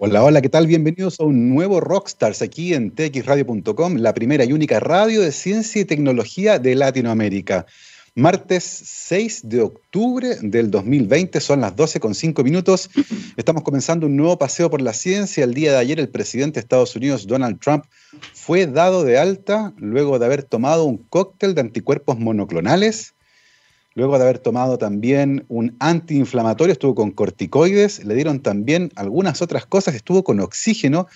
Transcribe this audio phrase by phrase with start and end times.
[0.00, 0.68] Hola, hola, ¿qué tal?
[0.68, 5.82] Bienvenidos a un nuevo Rockstars aquí en txradio.com, la primera y única radio de ciencia
[5.82, 7.66] y tecnología de Latinoamérica.
[8.14, 12.90] Martes 6 de octubre del 2020, son las 12 con 5 minutos.
[13.36, 15.42] Estamos comenzando un nuevo paseo por la ciencia.
[15.42, 17.84] El día de ayer el presidente de Estados Unidos, Donald Trump,
[18.34, 23.14] fue dado de alta luego de haber tomado un cóctel de anticuerpos monoclonales
[23.98, 29.66] Luego de haber tomado también un antiinflamatorio, estuvo con corticoides, le dieron también algunas otras
[29.66, 31.08] cosas, estuvo con oxígeno.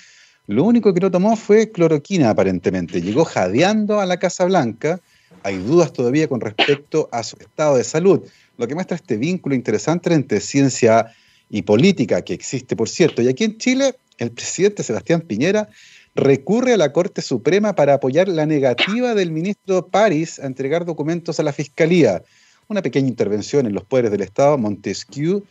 [0.48, 3.00] Lo único que no tomó fue cloroquina aparentemente.
[3.00, 4.98] Llegó jadeando a la Casa Blanca.
[5.44, 8.22] Hay dudas todavía con respecto a su estado de salud,
[8.58, 11.14] lo que muestra este vínculo interesante entre ciencia
[11.50, 13.22] y política que existe, por cierto.
[13.22, 15.68] Y aquí en Chile, el presidente Sebastián Piñera
[16.16, 21.38] recurre a la Corte Suprema para apoyar la negativa del ministro París a entregar documentos
[21.38, 22.24] a la Fiscalía
[22.68, 25.44] una pequeña intervención en los poderes del Estado, Montesquieu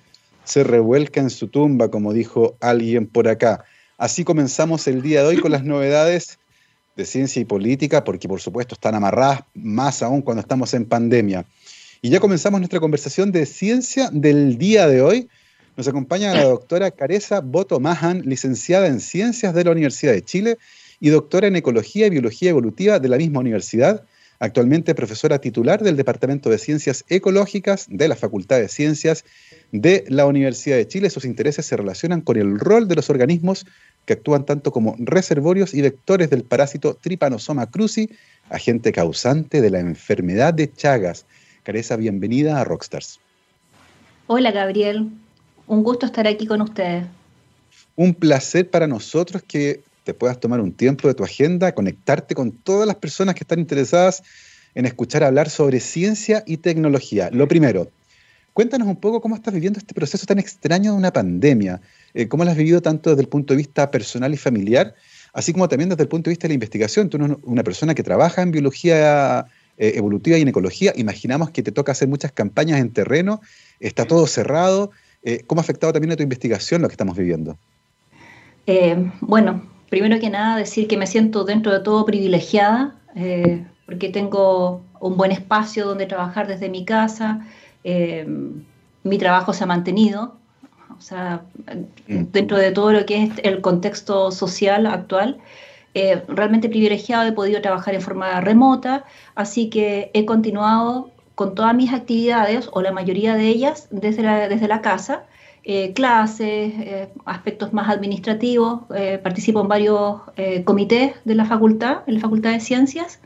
[0.43, 3.63] se revuelca en su tumba, como dijo alguien por acá.
[3.97, 6.39] Así comenzamos el día de hoy con las novedades
[6.95, 11.45] de ciencia y política, porque por supuesto están amarradas más aún cuando estamos en pandemia.
[12.01, 15.29] Y ya comenzamos nuestra conversación de ciencia del día de hoy.
[15.77, 20.57] Nos acompaña la doctora Caresa Boto Mahan, licenciada en Ciencias de la Universidad de Chile
[20.99, 24.03] y doctora en Ecología y Biología Evolutiva de la misma universidad,
[24.41, 29.23] actualmente profesora titular del Departamento de Ciencias Ecológicas de la Facultad de Ciencias
[29.71, 31.11] de la Universidad de Chile.
[31.11, 33.67] Sus intereses se relacionan con el rol de los organismos
[34.05, 38.09] que actúan tanto como reservorios y vectores del parásito Trypanosoma cruzi,
[38.49, 41.27] agente causante de la enfermedad de Chagas.
[41.61, 43.19] Caresa, bienvenida a Rockstars.
[44.25, 45.07] Hola Gabriel,
[45.67, 47.05] un gusto estar aquí con ustedes.
[47.95, 52.51] Un placer para nosotros que te puedas tomar un tiempo de tu agenda, conectarte con
[52.51, 54.23] todas las personas que están interesadas
[54.75, 57.29] en escuchar hablar sobre ciencia y tecnología.
[57.31, 57.89] Lo primero,
[58.53, 61.81] cuéntanos un poco cómo estás viviendo este proceso tan extraño de una pandemia,
[62.13, 64.95] eh, cómo lo has vivido tanto desde el punto de vista personal y familiar,
[65.33, 67.09] así como también desde el punto de vista de la investigación.
[67.09, 69.45] Tú eres una persona que trabaja en biología
[69.77, 73.41] eh, evolutiva y en ecología, imaginamos que te toca hacer muchas campañas en terreno,
[73.79, 74.91] está todo cerrado.
[75.23, 77.57] Eh, ¿Cómo ha afectado también a tu investigación lo que estamos viviendo?
[79.19, 84.81] bueno, primero que nada decir que me siento dentro de todo privilegiada, eh, porque tengo
[85.01, 87.45] un buen espacio donde trabajar desde mi casa,
[87.83, 88.25] eh,
[89.03, 90.37] mi trabajo se ha mantenido,
[90.97, 91.41] o sea,
[92.07, 92.31] mm.
[92.31, 95.39] dentro de todo lo que es el contexto social actual.
[95.93, 99.03] Eh, realmente privilegiado, he podido trabajar en forma remota,
[99.35, 104.47] así que he continuado con todas mis actividades, o la mayoría de ellas, desde la,
[104.47, 105.25] desde la casa,
[105.63, 108.81] eh, clases, eh, aspectos más administrativos.
[108.95, 110.21] Eh, participo en varios
[110.65, 113.19] comités de la facultad, en la Facultad de Ciencias.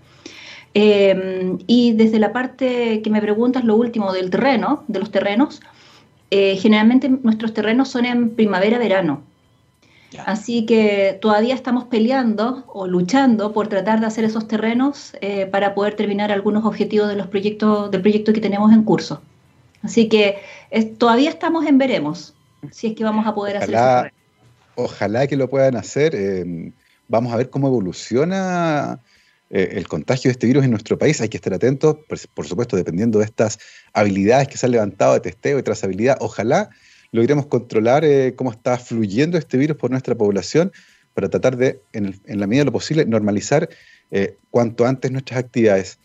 [0.74, 5.62] y desde la parte que me preguntas, lo último del terreno, de los terrenos,
[6.30, 9.22] generalmente nuestros terrenos son en primavera-verano.
[10.26, 15.14] Así que todavía estamos peleando o luchando por tratar de hacer esos terrenos
[15.52, 19.22] para poder terminar algunos objetivos de los proyectos, del proyecto que tenemos en curso.
[19.86, 20.42] Así que
[20.98, 22.34] todavía estamos en veremos
[22.72, 24.16] si es que vamos a poder hacer eso.
[24.76, 26.14] Ojalá que lo puedan hacer.
[26.16, 26.74] Eh,
[27.08, 29.00] vamos a ver cómo evoluciona
[29.50, 31.22] eh, el contagio de este virus en nuestro país.
[31.22, 31.98] Hay que estar atentos,
[32.34, 33.60] por, supuesto, dependiendo de estas
[33.94, 36.18] habilidades que se han levantado de testeo y trazabilidad.
[36.20, 36.70] Ojalá
[37.12, 40.72] logremos controlar eh, cómo está fluyendo este virus por nuestra población
[41.14, 43.70] para tratar de, en, la medida de lo posible, normalizar
[44.50, 46.00] cuanto antes nuestras actividades.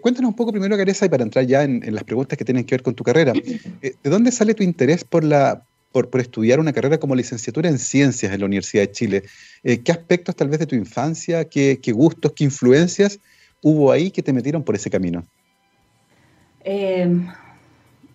[0.00, 2.74] cuéntanos un poco primero, Careza, y para entrar ya en, las preguntas que tienen que
[2.74, 3.32] ver con tu carrera.
[3.32, 8.32] ¿De dónde sale tu interés por la, por, estudiar una carrera como licenciatura en ciencias
[8.32, 9.22] en la Universidad de Chile.
[9.62, 13.20] Eh, ¿Qué aspectos tal vez de tu infancia, qué, gustos, qué influencias
[13.62, 15.24] hubo ahí que te metieron por ese camino?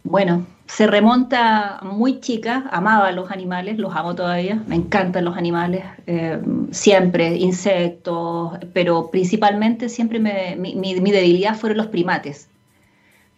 [0.09, 5.83] Bueno, se remonta muy chica, amaba los animales, los amo todavía, me encantan los animales,
[6.05, 6.39] eh,
[6.71, 10.21] siempre, insectos, pero principalmente siempre
[10.55, 12.47] mi, debilidad fueron los primates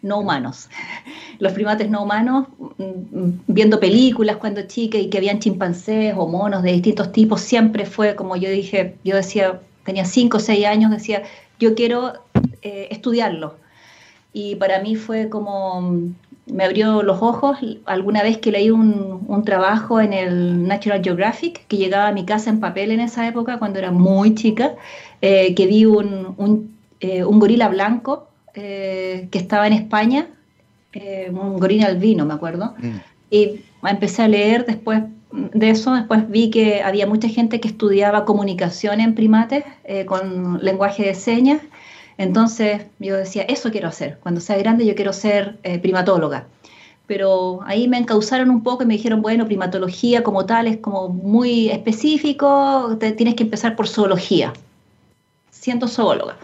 [0.04, 0.70] no humanos.
[1.40, 2.48] Los primates no humanos,
[2.78, 7.86] mm, viendo películas cuando chica y que habían chimpancés o monos de distintos tipos, siempre
[7.86, 11.24] fue como yo dije, yo decía, tenía 5 o 6 años, decía,
[11.60, 12.14] yo quiero
[12.62, 13.56] eh, estudiarlo.
[14.32, 16.16] Y para mí fue como, mm,
[16.52, 19.10] me abrió los ojos alguna vez que leí un,
[19.46, 23.58] trabajo en el Natural Geographic, que llegaba a mi casa en papel en esa época,
[23.58, 24.76] cuando era muy chica,
[25.22, 30.28] eh, que vi un, un, eh, un gorila blanco eh, que estaba en España,
[31.32, 32.98] un gorila albino, me acuerdo, mm.
[33.30, 38.26] y empecé a leer después de eso, después vi que había mucha gente que estudiaba
[38.26, 39.64] comunicación en primates
[40.08, 41.62] con lenguaje de señas,
[42.20, 46.46] entonces yo decía, eso quiero hacer, cuando sea grande yo quiero ser primatóloga.
[47.10, 51.10] pero ahí me encausaron un poco y me dijeron, bueno, primatología como tal es como
[51.10, 54.54] muy específico, tienes que empezar por zoología,
[55.50, 56.38] siendo zoóloga.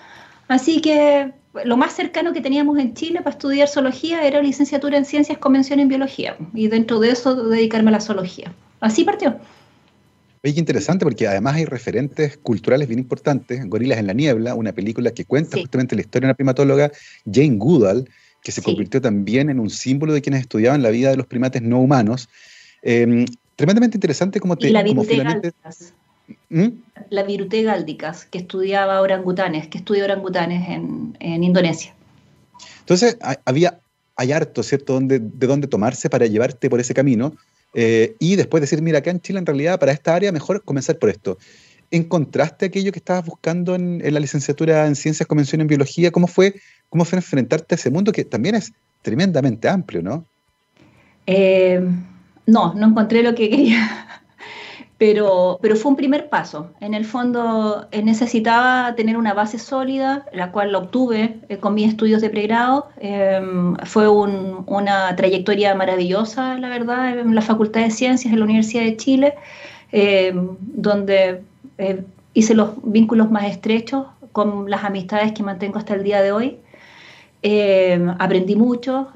[0.48, 1.32] Así que
[1.66, 5.80] lo más cercano que teníamos en Chile para estudiar zoología era licenciatura en ciencias, convención
[5.80, 8.52] en biología, y dentro de eso dedicarme a la zoología.
[8.80, 9.36] Así partió.
[10.46, 13.68] Oye, qué interesante, porque además hay referentes culturales bien importantes.
[13.68, 16.92] Gorilas en la Niebla, una película que cuenta justamente la historia de una primatóloga,
[17.26, 18.08] Jane Goodall,
[18.44, 21.64] que se convirtió también en un símbolo de quienes estudiaban la vida de los primates
[21.64, 22.30] no humanos.
[22.84, 23.26] Em,
[23.56, 24.70] tremendamente interesante como te...
[24.70, 25.94] Y la Virute Gáldicas.
[26.50, 26.68] ¿Mm?
[27.10, 31.96] La Virute Gáldicas, que estudiaba orangutanes, que estudia orangutanes en, en Indonesia.
[32.82, 33.80] Entonces, había,
[34.16, 37.34] hay harto, ¿cierto?, de dónde tomarse para llevarte por ese camino
[37.78, 40.98] eh, y después decir, mira, acá en Chile en realidad para esta área mejor comenzar
[40.98, 41.38] por esto.
[41.92, 46.10] ¿Encontraste aquello que estabas buscando en, la licenciatura en Ciencias, Convención en Biología?
[46.10, 46.56] ¿Cómo fue,
[46.90, 50.26] ¿Cómo fue enfrentarte a ese mundo que también es tremendamente amplio, no?
[51.28, 51.82] Eh,
[52.48, 54.24] no, no encontré lo que quería.
[54.98, 56.72] Pero, pero fue un primer paso.
[56.80, 61.74] En el fondo eh, necesitaba tener una base sólida, la cual la obtuve eh, con
[61.74, 62.88] mis estudios de pregrado.
[62.98, 68.84] Em, fue una trayectoria maravillosa, la verdad, en la Facultad de Ciencias de la Universidad
[68.84, 69.36] de Chile,
[69.92, 71.42] em, donde
[71.78, 72.04] eh,
[72.34, 76.58] hice los vínculos más estrechos con las amistades que mantengo hasta el día de hoy.
[77.42, 79.10] Em, aprendí mucho,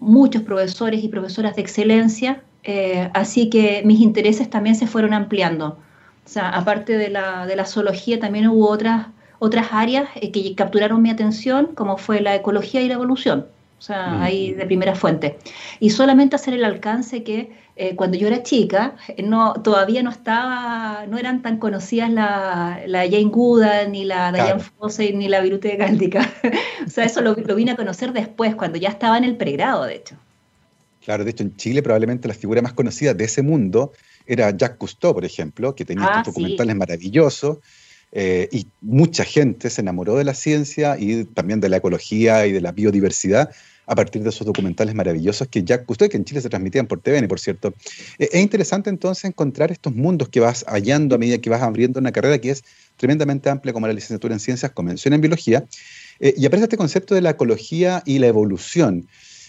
[0.00, 5.78] muchos profesores y profesoras de excelencia, eh, así que mis intereses también se fueron ampliando.
[6.24, 9.06] O sea, aparte de la, de la zoología, también hubo otras,
[9.38, 13.46] otras áreas eh, que capturaron mi atención, como fue la ecología y la evolución.
[13.78, 14.22] O sea, mm.
[14.22, 15.38] ahí de primera fuente.
[15.78, 21.04] Y solamente hacer el alcance que eh, cuando yo era chica, no, todavía no estaba,
[21.06, 25.68] no eran tan conocidas la, la Jane Goodall, ni la Diane Fossey, ni la Virute
[25.68, 26.28] de Gáltica.
[26.84, 29.84] o sea, eso lo, lo vine a conocer después, cuando ya estaba en el pregrado,
[29.84, 30.16] de hecho.
[31.06, 33.92] Claro, de hecho en Chile probablemente la figura más conocida de ese mundo
[34.26, 37.58] era Jacques Cousteau, por ejemplo, que tenía estos ah, documentales maravillosos
[38.10, 42.50] eh, y mucha gente se enamoró de la ciencia y también de la ecología y
[42.50, 43.50] de la biodiversidad
[43.86, 47.00] a partir de esos documentales maravillosos que Jacques Cousteau, que en Chile se transmitían por
[47.00, 47.72] TVN, por cierto.
[48.18, 52.00] Eh, es interesante entonces encontrar estos mundos que vas hallando a medida que vas abriendo
[52.00, 52.64] una carrera que es
[52.96, 55.66] tremendamente amplia como la licenciatura en ciencias, convención en biología,
[56.18, 59.06] eh, y aparece este concepto de la ecología y la evolución.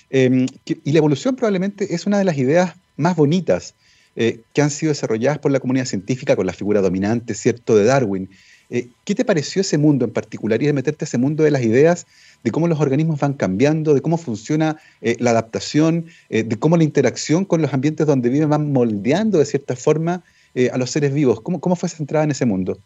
[0.09, 3.75] Em, y la evolución probablemente es una de las ideas más bonitas
[4.19, 7.83] eh, que han sido desarrolladas por la comunidad científica con la figura dominante, ¿cierto?, de
[7.83, 8.27] Darwin.
[8.71, 11.51] Eh, ¿Qué te pareció ese mundo en particular y de meterte a ese mundo de
[11.51, 12.07] las ideas,
[12.44, 16.83] de cómo los organismos van cambiando, de cómo funciona eh, la adaptación, de cómo la
[16.83, 20.24] interacción con los ambientes donde viven van moldeando de cierta forma
[20.71, 21.39] a los seres vivos?
[21.42, 22.80] ¿Cómo, cómo fue centrada en ese mundo?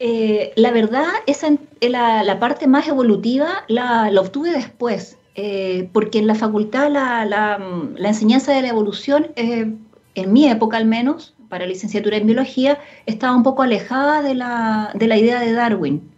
[0.00, 1.50] la verdad, esa,
[1.82, 5.17] la, la, parte más evolutiva la, la obtuve después.
[5.40, 7.60] Eh, porque en la facultad la,
[7.96, 9.72] enseñanza de la evolución, eh,
[10.16, 15.16] en mi época al menos, para licenciatura en biología, estaba un poco alejada de la,
[15.16, 16.10] idea de Darwin.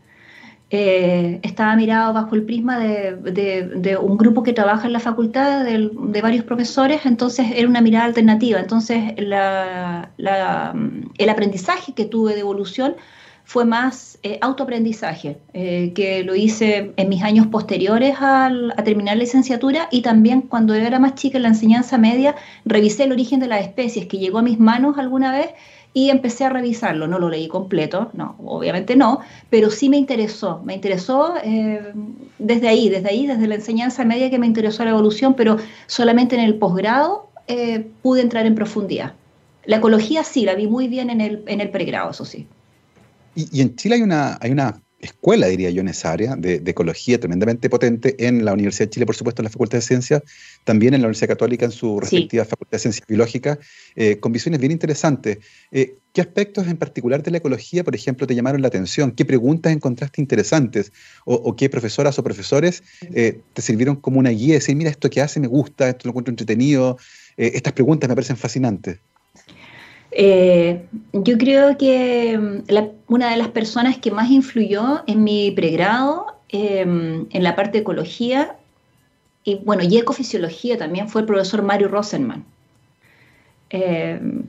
[0.71, 6.23] Eh, estaba mirado bajo el prisma de, un grupo que trabaja en la facultad, de,
[6.23, 8.59] varios profesores, entonces era una mirada alternativa.
[8.59, 9.35] Entonces el
[11.29, 12.97] aprendizaje que tuve de evolución
[13.51, 18.49] fue más eh, autoaprendizaje, eh, que lo hice en mis años posteriores a
[18.85, 23.03] terminar la licenciatura y también cuando yo era más chica en la enseñanza media, revisé
[23.03, 25.51] el origen de las especies que llegó a mis manos alguna vez
[25.93, 27.09] y empecé a revisarlo.
[27.09, 29.19] No lo leí completo, no, obviamente no,
[29.51, 31.93] pero sí me interesó, me interesó eh,
[32.39, 35.57] desde ahí, desde ahí, desde la enseñanza media que me interesó la evolución, pero
[35.89, 37.31] solamente en el posgrado
[38.03, 39.15] pude entrar en profundidad.
[39.65, 42.47] La ecología sí, la vi muy bien en el, en el pregrado, eso sí.
[43.35, 47.19] Y, en Chile hay una, hay una escuela, diría yo, en esa área de, ecología
[47.19, 50.23] tremendamente potente en la Universidad de Chile, por supuesto, en la Facultad de Ciencias,
[50.65, 53.59] también en la Universidad Católica en su respectiva Facultad de Ciencias Biológicas,
[53.97, 55.39] eh, con visiones bien interesantes.
[55.71, 59.13] Eh, ¿Qué aspectos en particular de la ecología, por ejemplo, te llamaron la atención?
[59.13, 60.93] ¿Qué preguntas encontraste interesantes?
[61.25, 62.83] ¿O, qué profesoras o profesores
[63.15, 64.55] eh, te sirvieron como una guía?
[64.55, 66.99] Decir, mira, esto que hace me gusta, esto lo encuentro entretenido,
[67.37, 68.99] estas preguntas me parecen fascinantes.
[70.13, 72.73] Eh, yo creo que mm,
[73.09, 77.79] una de las personas que más influyó en mi pregrado, em, en la parte de
[77.79, 78.57] ecología,
[79.45, 82.45] y bueno, y ecofisiología también fue el profesor Mario Rosenman.
[83.71, 84.45] Em,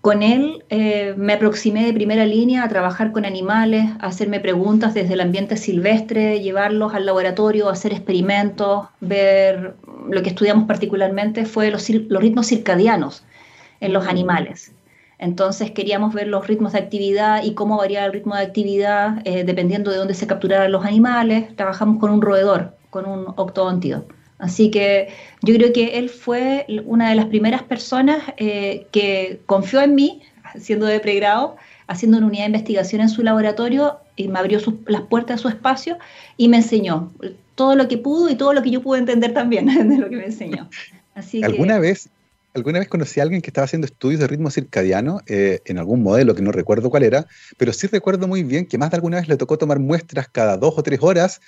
[0.00, 4.94] con él eh, me aproximé de primera línea a trabajar con animales, a hacerme preguntas
[4.94, 9.74] desde el ambiente silvestre, llevarlos al laboratorio, hacer experimentos, ver
[10.08, 13.24] lo que estudiamos particularmente fue los, los ritmos circadianos
[13.80, 14.72] en los animales.
[15.18, 19.44] Entonces queríamos ver los ritmos de actividad y cómo variaba el ritmo de actividad eh,
[19.44, 21.54] dependiendo de dónde se capturaran los animales.
[21.56, 24.06] Trabajamos con un roedor, con un octodóntido,
[24.40, 25.08] Así que
[25.42, 30.22] yo creo que él fue una de las primeras personas eh, que confió en mí,
[30.58, 31.56] siendo de pregrado,
[31.86, 35.48] haciendo una unidad de investigación en su laboratorio y me abrió las puertas de su
[35.48, 35.98] espacio
[36.36, 37.12] y me enseñó
[37.54, 40.16] todo lo que pudo y todo lo que yo pude entender también de lo que
[40.16, 40.70] me enseñó.
[41.14, 42.08] Así ¿Alguna vez
[42.54, 46.02] alguna vez conocí a alguien que estaba haciendo estudios de ritmo circadiano eh, en algún
[46.02, 47.26] modelo que no recuerdo cuál era,
[47.56, 50.56] pero sí recuerdo muy bien que más de alguna vez le tocó tomar muestras cada
[50.56, 51.40] dos o tres horas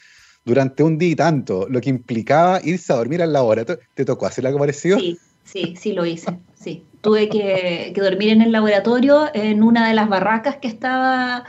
[0.44, 3.82] durante un día y tanto, lo que implicaba irse a dormir al laboratorio.
[3.94, 4.99] ¿Te tocó hacer algo parecido?
[4.99, 6.38] Sí, sí, sí lo hice.
[6.54, 11.44] Sí, tuve que, dormir en el laboratorio en una de las barracas que estaba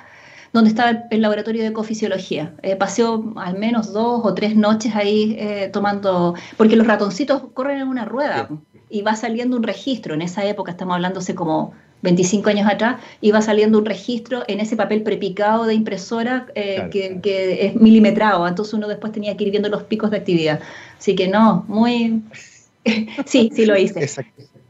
[0.52, 2.54] donde estaba el, laboratorio de ecofisiología.
[2.62, 3.04] Eh, pasé
[3.38, 8.06] al menos dos o tres noches ahí eh, tomando, porque los ratoncitos corren en una
[8.06, 8.48] rueda
[8.94, 10.14] y va saliendo un registro.
[10.14, 11.74] En esa época, estamos hablándose como
[12.04, 17.58] 25 años atrás, iba saliendo un registro en ese papel prepicado de impresora eh, que,
[17.66, 20.60] es milimetrado, entonces uno después tenía que ir viendo los picos de actividad.
[21.00, 22.22] Así que no, muy...
[23.26, 24.10] sí, sí lo hice.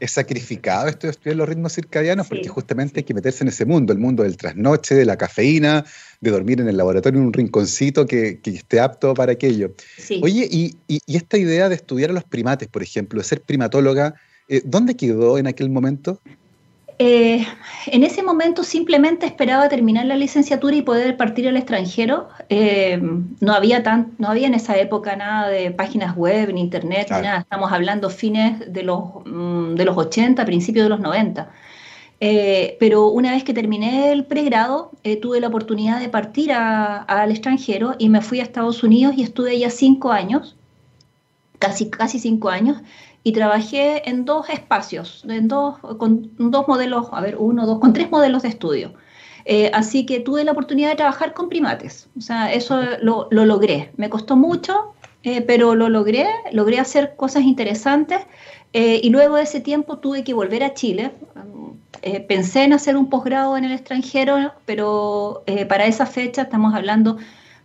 [0.00, 3.64] Es, sacrificado esto de estudiar los ritmos circadianos porque justamente hay que meterse en ese
[3.64, 5.84] mundo, el mundo del trasnoche, de la cafeína,
[6.20, 9.74] de dormir en el laboratorio en un rinconcito que, esté apto para aquello.
[10.22, 14.14] Oye, y, esta idea de estudiar a los primates, por ejemplo, de ser primatóloga,
[14.48, 16.20] eh, ¿dónde quedó en aquel momento?
[16.98, 17.44] Eh,
[17.86, 22.28] en ese momento simplemente esperaba terminar la licenciatura y poder partir al extranjero.
[22.48, 23.00] Eh,
[23.40, 27.22] no, había tan, no había en esa época nada de páginas web, ni internet, ni
[27.22, 27.40] nada.
[27.40, 31.50] Estamos hablando fines de los, mm, de los 80, principios de los 90.
[32.20, 37.96] Eh, pero una vez que terminé el pregrado, tuve la oportunidad de partir al extranjero
[37.98, 40.56] y me fui a Estados Unidos y estuve ya cinco años,
[41.58, 42.78] casi, casi cinco años,
[43.26, 47.94] y trabajé en dos espacios, en dos, con dos modelos, a ver, uno, dos, con
[47.94, 48.92] tres modelos de estudio.
[49.46, 52.08] Eh, así que tuve la oportunidad de trabajar con primates.
[52.16, 53.92] O sea, eso lo, logré.
[53.96, 56.26] Me costó mucho, eh, pero lo logré.
[56.52, 58.20] Logré hacer cosas interesantes.
[58.74, 61.12] Eh, y luego de ese tiempo tuve que volver a Chile.
[62.28, 67.16] pensé en hacer un posgrado en el extranjero, pero para esa fecha, estamos hablando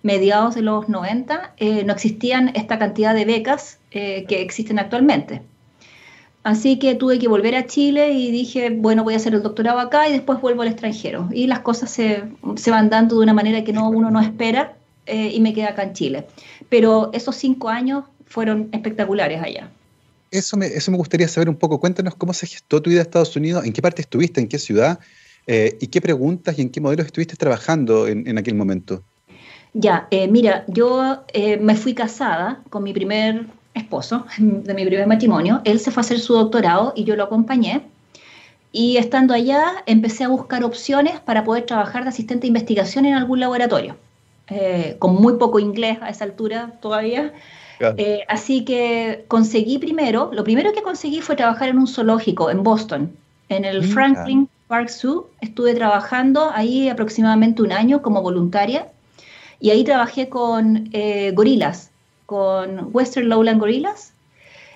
[0.03, 5.41] mediados de los 90, no existían esta cantidad de becas que existen actualmente.
[6.43, 9.79] Así que tuve que volver a Chile y dije, bueno, voy a hacer el doctorado
[9.79, 11.27] acá y después vuelvo al extranjero.
[11.33, 12.23] Y las cosas se,
[12.71, 15.83] van dando de una manera que no, uno no espera eh, y me quedé acá
[15.83, 16.27] en Chile.
[16.69, 19.69] Pero esos cinco años fueron espectaculares allá.
[20.31, 21.79] Eso me, eso me gustaría saber un poco.
[21.79, 24.59] Cuéntanos cómo se gestó tu vida a Estados Unidos, en qué parte estuviste, en qué
[24.59, 24.99] ciudad,
[25.45, 29.03] eh, y qué preguntas y en qué modelos estuviste trabajando en, aquel momento.
[29.73, 31.25] Ya, eh, mira, yo
[31.59, 33.45] me fui casada con mi primer
[33.79, 37.23] esposo de mi primer matrimonio, él se fue a hacer su doctorado y yo lo
[37.23, 37.81] acompañé.
[38.71, 43.15] Y estando allá empecé a buscar opciones para poder trabajar de asistente de investigación en
[43.15, 43.95] algún laboratorio,
[44.47, 47.33] eh, con muy poco inglés a esa altura todavía.
[47.97, 52.61] Eh, así que conseguí primero, lo primero que conseguí fue trabajar en un zoológico en
[52.61, 53.15] Boston,
[53.47, 55.29] en el Franklin Park Zoo.
[55.41, 58.87] Estuve trabajando ahí aproximadamente un año como voluntaria
[59.59, 61.88] y ahí trabajé con eh, gorilas,
[62.29, 64.13] con Western Lowland Gorillas.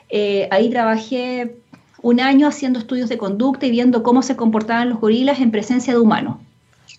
[0.10, 1.56] Eh, ahí trabajé
[2.02, 5.94] un año haciendo estudios de conducta y viendo cómo se comportaban los gorilas en presencia
[5.94, 6.38] de humanos.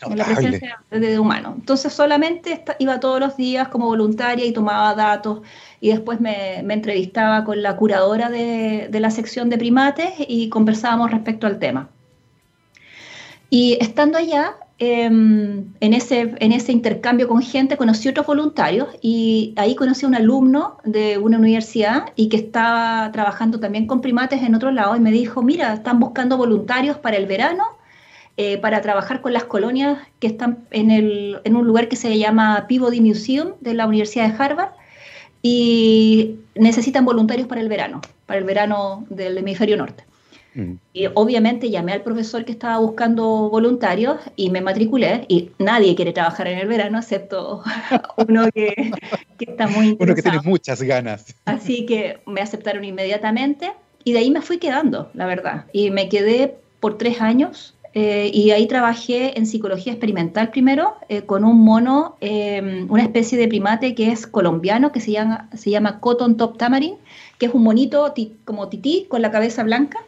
[0.09, 1.55] En la presencia de humanos.
[1.57, 5.41] Entonces solamente iba todos los días como voluntaria y tomaba datos
[5.81, 11.11] y después me, entrevistaba con la curadora de, de la sección de primates y conversábamos
[11.11, 11.89] respecto al tema.
[13.51, 20.05] Y estando allá, Em, en, ese, intercambio con gente conocí otros voluntarios y ahí conocí
[20.05, 24.73] a un alumno de una universidad y que estaba trabajando también con primates en otro
[24.73, 27.63] lado y me dijo, mira, están buscando voluntarios para el verano
[28.37, 33.01] eh, para trabajar con las colonias que están en un lugar que se llama Peabody
[33.01, 34.73] Museum de la Universidad de Harvard
[35.41, 40.05] y necesitan voluntarios para el verano, para el verano del hemisferio norte.
[40.93, 46.13] Y obviamente llamé al profesor que estaba buscando voluntarios y me matriculé y nadie quiere
[46.13, 47.63] trabajar en el verano excepto
[48.29, 48.93] uno que,
[49.41, 50.05] está muy interesado.
[50.05, 51.35] Uno que tiene muchas ganas.
[51.45, 53.73] Así que me aceptaron inmediatamente
[54.05, 55.65] y de ahí me fui quedando, la verdad.
[55.73, 61.23] Y me quedé por tres años eh, y ahí trabajé en psicología experimental primero eh,
[61.23, 65.71] con un mono, em, una especie de primate que es colombiano que se llama, se
[65.71, 66.97] llama Cotton Top Tamarin,
[67.39, 68.13] que es un monito
[68.45, 69.99] como tití con la cabeza blanca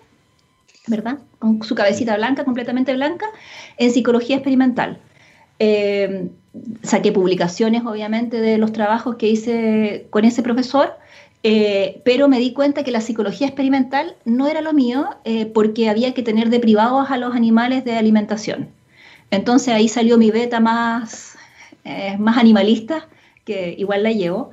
[0.86, 1.18] ¿verdad?
[1.38, 3.26] Con su cabecita blanca, completamente blanca,
[3.78, 4.98] en psicología experimental.
[5.58, 6.28] Eh,
[6.82, 10.96] saqué publicaciones, obviamente, de los trabajos que hice con ese profesor,
[11.42, 15.88] eh, pero me di cuenta que la psicología experimental no era lo mío eh, porque
[15.88, 18.68] había que tener de privados a los animales de alimentación.
[19.30, 21.36] Entonces ahí salió mi beta más,
[22.18, 23.08] más animalista,
[23.44, 24.50] que igual la llevo.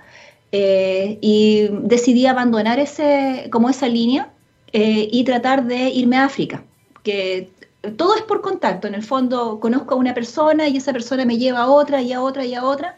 [0.52, 4.33] y decidí abandonar ese, como esa línea
[4.74, 6.64] y tratar de irme a África,
[7.04, 7.52] que
[7.92, 11.38] todo es por contacto, en el fondo conozco a una persona y esa persona me
[11.38, 12.98] lleva a otra y a otra y a otra.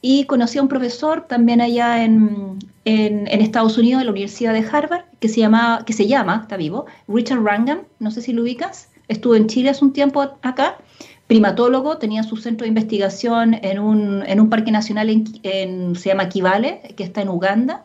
[0.00, 5.04] Y conocí a un profesor también allá en, Estados Unidos, en la Universidad de Harvard,
[5.18, 8.88] que se, llama, que se llama, está vivo, Richard Rangan, no sé si lo ubicas,
[9.08, 10.78] estuvo en Chile hace un tiempo acá,
[11.26, 17.02] primatólogo, tenía su centro de investigación en un, parque nacional, en, se llama Kivale, que
[17.02, 17.84] está en Uganda.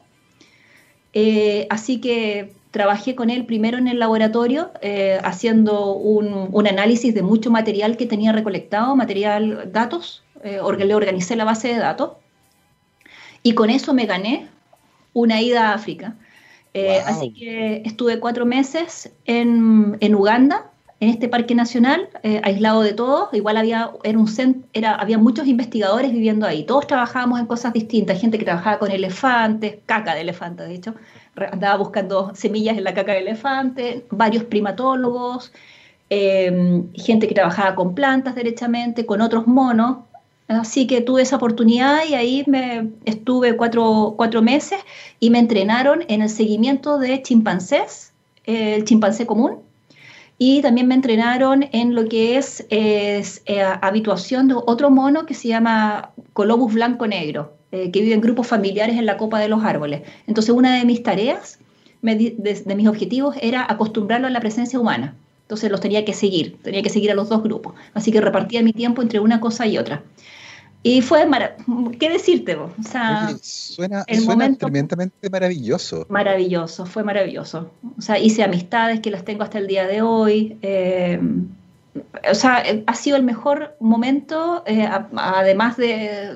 [1.13, 7.21] Eh, así que trabajé con él primero en el laboratorio eh, haciendo un, análisis de
[7.21, 12.13] mucho material que tenía recolectado, material, datos, eh, le organicé la base de datos
[13.43, 14.47] y con eso me gané
[15.13, 16.15] una ida a África.
[16.73, 20.71] Eh, así que estuve cuatro meses en, en Uganda,
[21.03, 22.07] en este parque nacional,
[22.43, 23.33] aislado de todos.
[23.33, 26.63] Igual había, era un era, había muchos investigadores viviendo ahí.
[26.63, 28.21] Todos trabajábamos en cosas distintas.
[28.21, 30.95] Gente que trabajaba con elefantes, caca de elefantes, de hecho
[31.35, 35.51] andaba buscando semillas en la caca de elefante, varios primatólogos,
[36.09, 39.97] em, gente que trabajaba con plantas derechamente, con otros monos.
[40.47, 44.79] Así que tuve esa oportunidad y ahí me estuve cuatro, meses
[45.19, 48.13] y me entrenaron en el seguimiento de chimpancés,
[48.45, 49.62] el chimpancé común,
[50.37, 55.33] y también me entrenaron en lo que es, es eh, habituación de otro mono que
[55.33, 57.53] se llama Colobus blanco negro.
[57.73, 60.03] Eh, que viven grupos familiares en la copa de los árboles.
[60.27, 61.57] Entonces, una de mis tareas,
[62.03, 65.15] de, mis objetivos, era acostumbrarlo a la presencia humana.
[65.45, 67.73] Entonces, los tenía que seguir, tenía que seguir a los dos grupos.
[67.95, 70.03] Así que repartía mi tiempo entre una cosa y otra.
[70.85, 71.25] Y fue,
[71.97, 72.55] ¿qué decirte?
[72.55, 76.05] O sea, suena, el momento, tremendamente maravilloso.
[76.09, 77.71] Maravilloso, fue maravilloso.
[77.97, 80.57] O sea, hice amistades que las tengo hasta el día de hoy.
[80.61, 81.19] Eh,
[82.29, 86.35] o sea, eh, ha sido el mejor momento, eh, además de,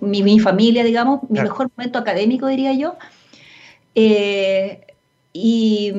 [0.00, 2.96] mi, familia, digamos, mi mejor momento académico, diría yo.
[3.94, 4.86] Eh,
[5.32, 5.92] y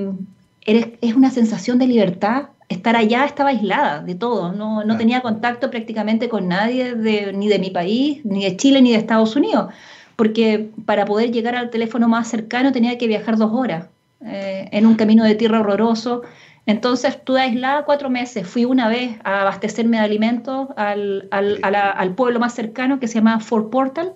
[0.65, 2.49] es una sensación de libertad.
[2.73, 6.95] Estar allá estaba aislada de todo, no, no tenía contacto prácticamente con nadie,
[7.33, 9.73] ni de mi país, ni de Chile, ni de Estados Unidos,
[10.15, 13.87] porque para poder llegar al teléfono más cercano tenía que viajar dos horas
[14.21, 16.23] en un camino de tierra horroroso
[16.65, 18.47] entonces estuve aislada cuatro meses.
[18.47, 23.39] Fui una vez a abastecerme de alimentos al, al, pueblo más cercano que se llama
[23.39, 24.13] Fort Portal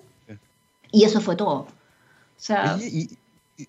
[0.90, 1.66] y eso fue todo.
[2.80, 3.10] y,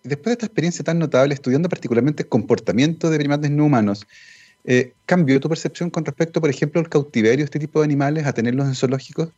[0.04, 4.08] después de esta experiencia tan notable, estudiando particularmente el comportamiento de primates no humanos,
[4.70, 8.34] eh, ¿cambió tu percepción con respecto, por ejemplo, al cautiverio, este tipo de animales, a
[8.34, 9.30] tenerlos en zoológicos?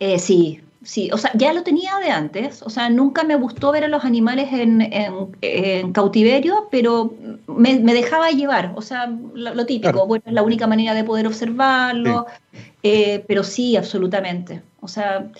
[0.00, 3.70] Eh, sí, sí, o sea, ya lo tenía de antes, o sea, nunca me gustó
[3.70, 7.14] ver a los animales en, cautiverio, pero
[7.46, 12.26] me, dejaba llevar, o sea, lo, típico, bueno, es la única manera de poder observarlo,
[12.82, 15.30] eh, pero sí, absolutamente, o sea,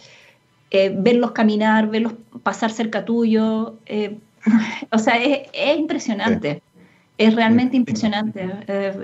[0.70, 2.12] eh, verlos caminar, verlos
[2.44, 3.74] pasar cerca tuyo,
[4.92, 6.62] o sea, es, impresionante.
[7.20, 8.50] Es realmente impresionante.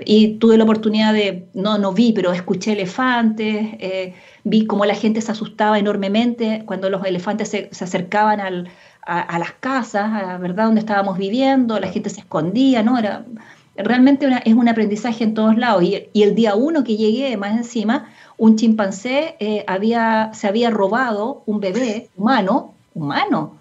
[0.05, 3.77] y tuve la oportunidad de, no, no vi, pero escuché elefantes,
[4.43, 10.39] vi cómo la gente se asustaba enormemente cuando los elefantes se, acercaban a, las casas,
[10.41, 10.65] ¿verdad?
[10.65, 12.97] Donde estábamos viviendo, la gente se escondía, ¿no?
[12.97, 13.23] Era,
[13.77, 15.83] realmente es un aprendizaje en todos lados.
[15.83, 21.43] Y, el día uno que llegué, más encima, un chimpancé eh, había, se había robado
[21.45, 23.57] un bebé humano, humano,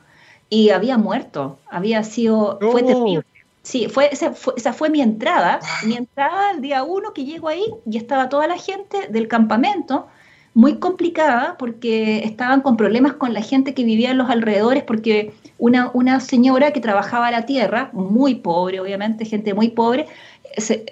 [0.48, 1.58] y había muerto.
[1.70, 3.24] Había sido, fue terrible.
[3.66, 7.48] Sí, fue, esa, fue, esa fue mi entrada, mi entrada el día uno que llego
[7.48, 10.06] ahí y estaba toda la gente del campamento
[10.54, 15.34] muy complicada porque estaban con problemas con la gente que vivía en los alrededores, porque
[15.58, 20.06] una, una señora que trabajaba la tierra, muy pobre, obviamente, gente muy pobre,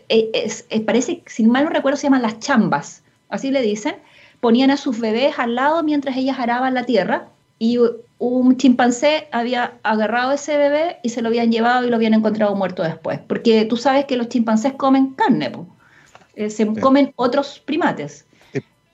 [0.09, 3.95] eh, parece, si mal no recuerdo, se llaman las chambas, así le dicen,
[4.41, 7.79] ponían a sus bebés al lado mientras ellas araban la tierra y
[8.19, 12.55] un chimpancé había agarrado ese bebé y se lo habían llevado y lo habían encontrado
[12.55, 15.53] muerto después, porque tú sabes que los chimpancés comen carne,
[16.35, 18.27] eh, se comen otros primates.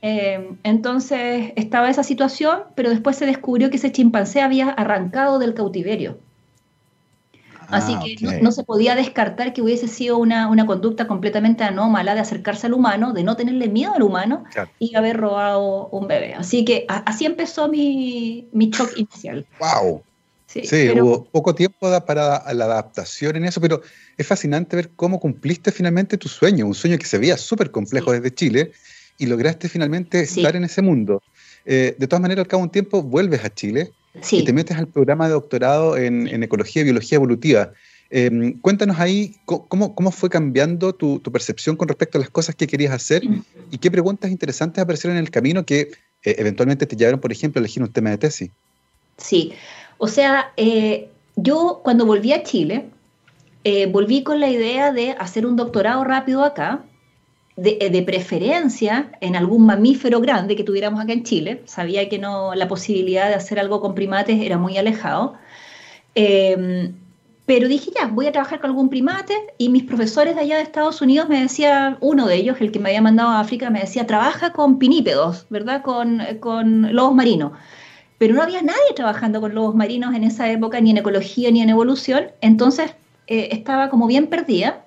[0.02, 5.54] Eh, entonces estaba esa situación, pero después se descubrió que ese chimpancé había arrancado del
[5.54, 6.18] cautiverio.
[7.70, 12.20] Así ah, que no, se podía descartar que hubiese sido una, conducta completamente anómala de
[12.20, 14.44] acercarse al humano, de no tenerle miedo al humano
[14.78, 16.34] y haber robado un bebé.
[16.34, 19.46] Así que así empezó mi, mi shock inicial.
[19.58, 20.02] ¡Wow!
[20.46, 23.82] Sí, hubo poco tiempo para la adaptación en eso, pero
[24.16, 28.10] es fascinante ver cómo cumpliste finalmente tu sueño, un sueño que se veía súper complejo
[28.10, 28.72] desde Chile
[29.16, 31.22] y lograste finalmente estar en ese mundo.
[31.64, 33.92] Eh, de todas maneras, al cabo de un tiempo vuelves a Chile
[34.30, 37.72] y te metes al programa de doctorado en, Ecología y Biología Evolutiva.
[38.10, 42.66] Em, cuéntanos ahí cómo, cómo fue cambiando tu, percepción con respecto a las cosas que
[42.66, 43.22] querías hacer
[43.70, 45.92] y qué preguntas interesantes aparecieron en el camino que
[46.22, 48.50] eh, eventualmente te llevaron, por ejemplo, a elegir un tema de tesis.
[49.16, 49.52] Sí,
[49.98, 52.86] O sea, eh, yo cuando volví a Chile,
[53.64, 56.82] eh, volví con la idea de hacer un doctorado rápido acá,
[57.56, 61.62] de, eh, de, preferencia en algún mamífero grande que tuviéramos acá en Chile.
[61.66, 65.34] Sabía que no, la posibilidad de hacer algo con primates era muy alejado.
[66.14, 66.92] Eh,
[67.46, 70.62] pero dije, ya, voy a trabajar con algún primate y mis profesores de allá de
[70.62, 73.80] Estados Unidos me decía, uno de ellos, el que me había mandado a África, me
[73.80, 75.82] decía, trabaja con pinípedos, ¿verdad?
[75.82, 77.52] Con, con lobos marinos
[78.20, 81.62] pero no había nadie trabajando con lobos marinos en esa época, ni en ecología ni
[81.62, 82.94] en evolución, entonces
[83.28, 84.84] eh, estaba como bien perdida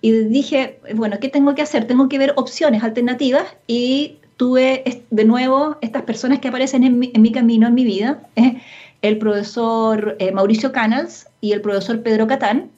[0.00, 1.86] y dije, bueno, ¿qué tengo que hacer?
[1.86, 7.32] Tengo que ver opciones alternativas y tuve de nuevo estas personas que aparecen en mi,
[7.32, 8.60] camino, en mi vida, eh,
[9.02, 12.70] el profesor eh, Mauricio Canals y el profesor Pedro Catán,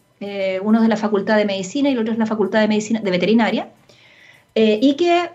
[0.63, 3.11] uno de la Facultad de Medicina y el otro de la Facultad de Medicina de
[3.11, 3.71] Veterinaria,
[4.55, 5.31] y que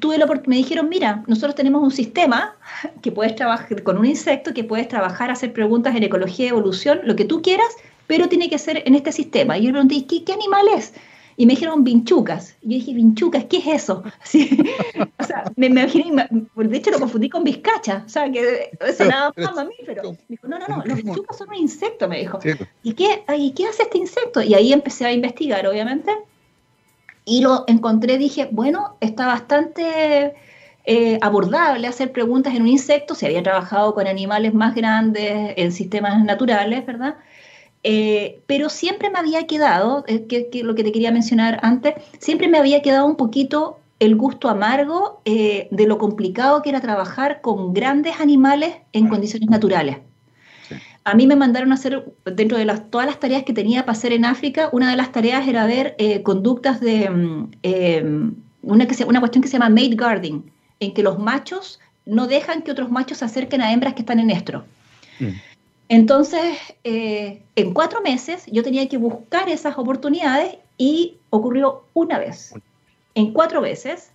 [0.00, 2.56] tuve la me dijeron, mira, nosotros tenemos un sistema
[3.02, 7.16] que puedes trabajar con un insecto, que puedes trabajar, hacer preguntas en ecología, evolución, lo
[7.16, 7.68] que tú quieras,
[8.06, 9.56] pero tiene que ser en este sistema.
[9.56, 10.94] Y yo le pregunté, ¿qué, qué animal es?
[11.36, 12.56] Y me dijeron vinchucas.
[12.62, 14.02] Y yo dije, vinchucas, ¿qué es eso?
[15.18, 19.04] o sea, me, me imaginé, de hecho lo confundí con vizcacha, o sea, que eso
[19.04, 20.12] nada más mamífero.
[20.12, 22.38] Me dijo, no, no, no, los vinchucas son un insecto, me dijo.
[22.82, 24.42] ¿Y qué, ¿Y qué hace este insecto?
[24.42, 26.12] Y ahí empecé a investigar, obviamente,
[27.24, 30.34] y lo encontré, dije, bueno, está bastante
[30.84, 35.72] eh, abordable hacer preguntas en un insecto, se había trabajado con animales más grandes en
[35.72, 37.16] sistemas naturales, ¿verdad?
[37.84, 42.48] Eh, pero siempre me había quedado, eh, que, lo que te quería mencionar antes, siempre
[42.48, 47.72] me había quedado un poquito el gusto amargo de lo complicado que era trabajar con
[47.72, 49.98] grandes animales en condiciones naturales
[51.04, 53.92] a mí me mandaron a hacer, dentro de las, todas las tareas que tenía para
[53.92, 58.86] hacer en África, una de las tareas era ver eh, conductas de mm, em, una,
[58.86, 62.72] que una cuestión que se llama mate guarding, en que los machos no dejan que
[62.72, 64.64] otros machos se acerquen a hembras que están en estro.
[65.20, 65.28] Mm.
[65.88, 72.54] Entonces, eh, en cuatro meses yo tenía que buscar esas oportunidades y ocurrió una vez,
[73.14, 74.10] en cuatro veces,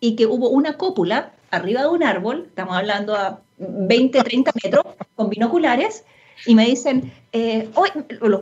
[0.00, 4.84] y que hubo una cópula arriba de un árbol, estamos hablando a 20, 30 metros,
[5.16, 6.04] con binoculares,
[6.46, 7.68] y me dicen, eh,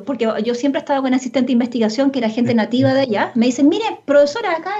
[0.04, 3.32] porque yo siempre he estado con asistente de investigación que era gente nativa de allá,
[3.34, 4.74] me dicen, mire, profesora, acá,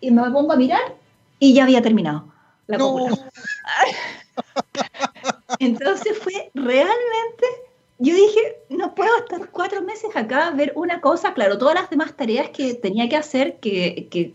[0.00, 0.96] y me pongo a mirar
[1.38, 2.32] y ya había terminado
[2.66, 3.08] la no.
[5.64, 7.46] Entonces fue realmente,
[7.98, 12.16] yo dije, no puedo estar cuatro meses acá, ver una cosa, claro, todas las demás
[12.16, 14.34] tareas que tenía que hacer, que, que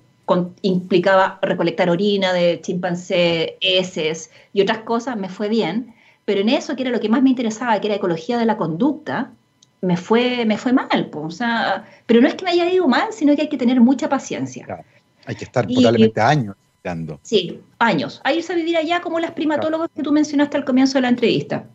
[0.62, 5.94] implicaba recolectar orina de chimpancé, heces y otras cosas, me fue bien
[6.28, 8.58] pero en eso, que era lo que más me interesaba, que era ecología de la
[8.58, 9.32] conducta,
[9.80, 11.10] me fue, me fue mal.
[11.14, 13.80] o sea, pero no es que me haya ido mal, sino que hay que tener
[13.80, 14.84] mucha paciencia.
[15.26, 16.58] Hay que estar totalmente años
[17.24, 18.22] Sí, años.
[18.24, 21.10] A irse a vivir allá como las primatólogos que tú mencionaste al comienzo de la
[21.10, 21.66] entrevista.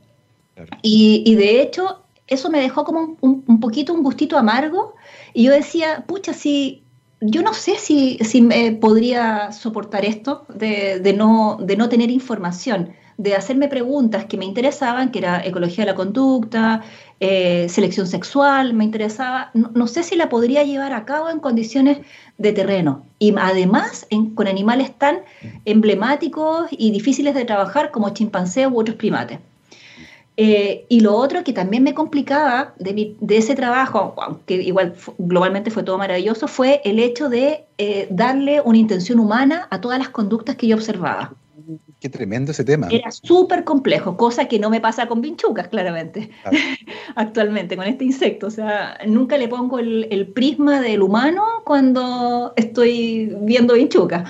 [0.83, 4.94] Y, y, de hecho, eso me dejó como un, un, poquito un gustito amargo.
[5.33, 6.83] Y yo decía, pucha, si
[7.20, 12.11] yo no sé si, si me podría soportar esto de, de, no, de no tener
[12.11, 16.83] información de hacerme preguntas que me interesaban, que era ecología de la conducta,
[17.24, 21.98] eh, selección sexual, me interesaba, no, sé si la podría llevar a cabo en condiciones
[22.37, 25.20] de terreno y además con animales tan
[25.64, 29.38] emblemáticos y difíciles de trabajar como chimpancés u otros primates.
[30.37, 35.85] Eh, y lo otro que también me complicaba de, ese trabajo, aunque igual globalmente fue
[35.85, 40.56] todo maravilloso, fue el hecho de eh, darle una intención humana a todas las conductas
[40.56, 41.35] que yo observaba.
[42.03, 42.88] Qué tremendo ese tema.
[42.91, 46.31] Era súper complejo, cosa que no me pasa con vinchucas, claramente,
[47.15, 48.49] actualmente, con este insecto.
[48.49, 54.29] O sea, nunca le pongo el, prisma del humano cuando estoy viendo vinchucas.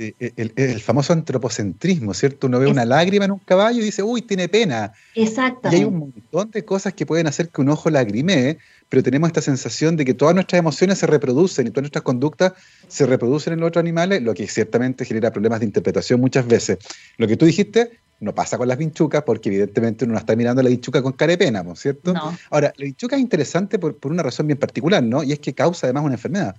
[0.00, 2.46] El, famoso antropocentrismo, ¿cierto?
[2.46, 4.92] Uno ve una lágrima en un caballo y dice, uy, tiene pena.
[5.14, 5.68] Exacto.
[5.70, 8.56] Y hay un montón de cosas que pueden hacer que un ojo lagrimee,
[8.88, 12.54] pero tenemos esta sensación de que todas nuestras emociones se reproducen y todas nuestras conductas
[12.88, 16.78] se reproducen en los otros animales, lo que ciertamente genera problemas de interpretación muchas veces.
[17.18, 20.60] Lo que tú dijiste no pasa con las vinchucas porque evidentemente uno no está mirando
[20.60, 22.14] a la vinchuca con cara de pena, ¿cierto?
[22.50, 25.22] Ahora, la vinchuca es interesante por, una razón bien particular, ¿no?
[25.22, 26.56] Y es que causa además una enfermedad.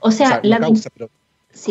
[0.00, 1.10] O sea, la causa, pero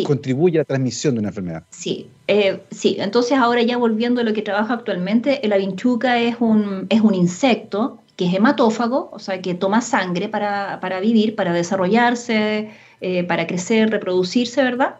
[0.04, 1.64] contribuye a la transmisión de una enfermedad.
[1.70, 2.96] Sí, eh, sí.
[2.98, 7.14] Entonces ahora ya volviendo a lo que trabajo actualmente, la vinchuca es un, es un
[7.14, 12.68] insecto que es hematófago, o sea, que toma sangre para, vivir, para desarrollarse,
[13.00, 14.96] eh, para crecer, reproducirse, ¿verdad?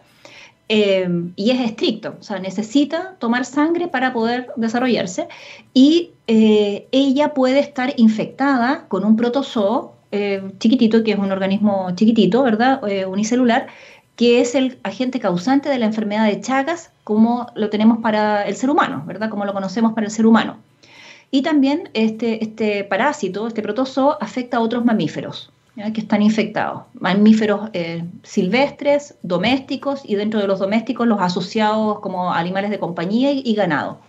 [0.69, 5.27] Eh, y es estricto, o sea, necesita tomar sangre para poder desarrollarse
[5.71, 9.93] y eh, ella puede estar infectada con un protozoo
[10.57, 12.81] chiquitito, que es un organismo chiquitito, ¿verdad?
[13.07, 13.67] unicelular,
[14.15, 18.55] que es el agente causante de la enfermedad de Chagas, como lo tenemos para el
[18.55, 19.29] ser humano, ¿verdad?
[19.29, 20.57] Como lo conocemos para el ser humano.
[21.31, 25.51] Y también este, este parásito, este protozoo, afecta a otros mamíferos
[25.93, 26.83] que están infectados.
[26.93, 33.31] Mamíferos eh, silvestres, domésticos y dentro de los domésticos los asociados como animales de compañía
[33.31, 33.99] y, ganado.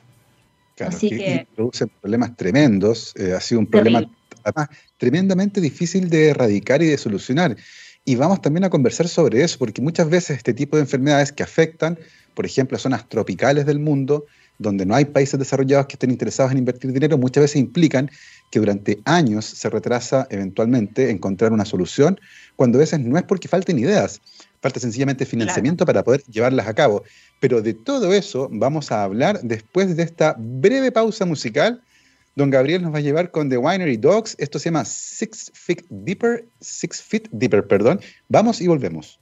[0.75, 3.15] Claro, Así que, produce problemas tremendos.
[3.17, 4.03] Eh, ha sido un problema
[4.45, 7.57] además tremendamente difícil de erradicar y de solucionar.
[8.05, 11.43] Y vamos también a conversar sobre eso, porque muchas veces este tipo de enfermedades que
[11.43, 11.99] afectan,
[12.35, 14.27] por ejemplo, zonas tropicales del mundo,
[14.59, 18.11] donde no hay países desarrollados que estén interesados en invertir dinero, muchas veces implican
[18.51, 22.21] que durante años se retrasa eventualmente encontrar una solución,
[22.57, 24.21] cuando a veces no es porque falten ideas,
[24.61, 27.03] falta sencillamente financiamiento para poder llevarlas a cabo.
[27.41, 31.83] Pero de todo eso vamos a hablar después de esta breve pausa musical.
[32.35, 34.37] Don Gabriel nos va a llevar con The Winery Dogs.
[34.39, 36.47] Esto se llama Six Feet Deeper.
[36.61, 38.01] Six Feet Deeper, perdón.
[38.29, 39.21] Vamos y volvemos.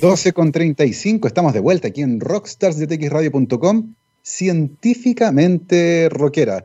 [0.00, 6.64] 12 con 35, estamos de vuelta aquí en rockstarsdetxradio.com, científicamente rockera.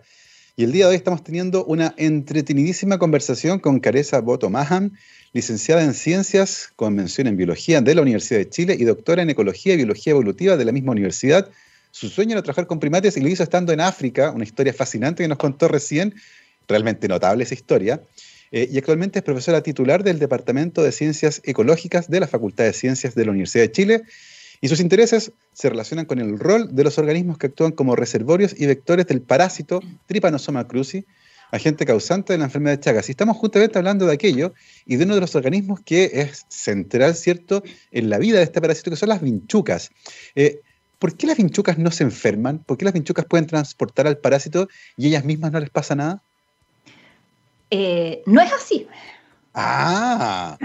[0.56, 4.93] Y el día de hoy estamos teniendo una entretenidísima conversación con Caresa Boto Mahan,
[5.34, 9.30] licenciada en Ciencias con mención en Biología de la Universidad de Chile y doctora en
[9.30, 11.51] Ecología y Biología Evolutiva de la misma universidad.
[11.95, 15.23] Su sueño era trabajar con primates y lo hizo estando en África, una historia fascinante
[15.23, 16.13] que nos contó recién,
[16.67, 18.01] realmente notable esa historia.
[18.51, 22.73] Eh, y actualmente es profesora titular del Departamento de Ciencias Ecológicas de la Facultad de
[22.73, 24.01] Ciencias de la Universidad de Chile
[24.60, 28.53] y sus intereses se relacionan con el rol de los organismos que actúan como reservorios
[28.60, 31.05] y vectores del parásito Trypanosoma cruzi,
[31.49, 33.08] agente causante de la enfermedad de Chagas.
[33.08, 34.53] Y estamos justamente hablando de aquello
[34.86, 38.60] y de uno de los organismos que es central, ¿cierto?, en la vida de este
[38.60, 39.91] parásito, que son las vinchucas.
[40.36, 40.60] Eh,
[40.99, 42.60] ¿Por qué las vinchucas no se enferman?
[42.60, 46.21] ¿Por qué las vinchucas pueden transportar al parásito y ellas mismas no les pasa nada?
[47.71, 48.88] Eh, no es así.
[49.53, 50.58] Ah.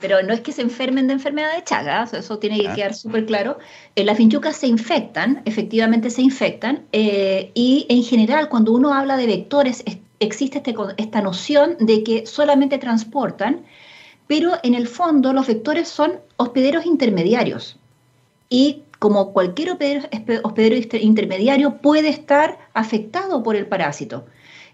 [0.00, 3.26] pero no es que se enfermen de enfermedad de Chagas, eso tiene que quedar súper
[3.26, 3.58] claro.
[3.96, 9.16] Eh, las vinchucas se infectan, efectivamente se infectan, eh, y en general cuando uno habla
[9.16, 9.84] de vectores
[10.18, 13.64] existe este esta noción de que solamente transportan,
[14.26, 17.78] pero en el fondo los vectores son hospederos intermediarios.
[18.48, 19.70] Y como cualquier
[20.42, 24.26] hospedero intermediario puede estar afectado por el parásito.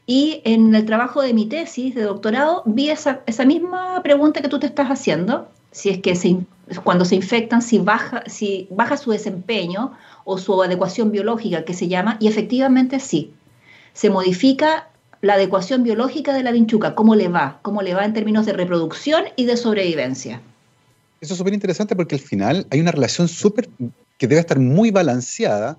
[0.04, 4.58] Y en el trabajo de mi tesis de doctorado vi esa, misma pregunta que tú
[4.58, 6.14] te estás haciendo, si es que
[6.82, 9.92] cuando se infectan, si baja, si baja su desempeño
[10.24, 13.32] o su adecuación biológica, que se llama, y efectivamente sí,
[13.92, 14.88] se modifica
[15.22, 18.54] la adecuación biológica de la vinchuca, cómo le va, cómo le va en términos de
[18.54, 20.40] reproducción y de sobrevivencia.
[21.20, 23.68] Eso es súper interesante porque al final hay una relación súper
[24.18, 25.78] que debe estar muy balanceada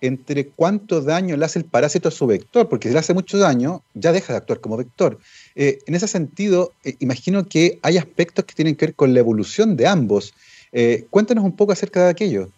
[0.00, 3.38] entre cuánto daño le hace el parásito a su vector, porque si le hace mucho
[3.38, 5.18] daño, ya deja de actuar como vector.
[5.54, 9.20] Eh, en ese sentido, eh, imagino que hay aspectos que tienen que ver con la
[9.20, 10.34] evolución de ambos.
[10.72, 12.48] Eh, cuéntanos un poco acerca de aquello.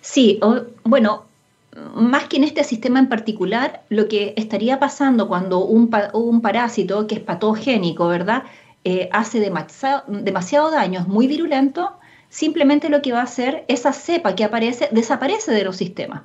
[0.00, 0.40] Sí,
[0.84, 1.24] bueno,
[1.94, 7.06] más que en este sistema en particular, lo que estaría pasando cuando un, un parásito
[7.06, 8.44] que es patogénico, ¿verdad?
[9.12, 14.34] hace demasiado, demasiado daño, es muy virulento, simplemente lo que va a hacer, esa cepa
[14.34, 16.22] que aparece, desaparece de los sistemas.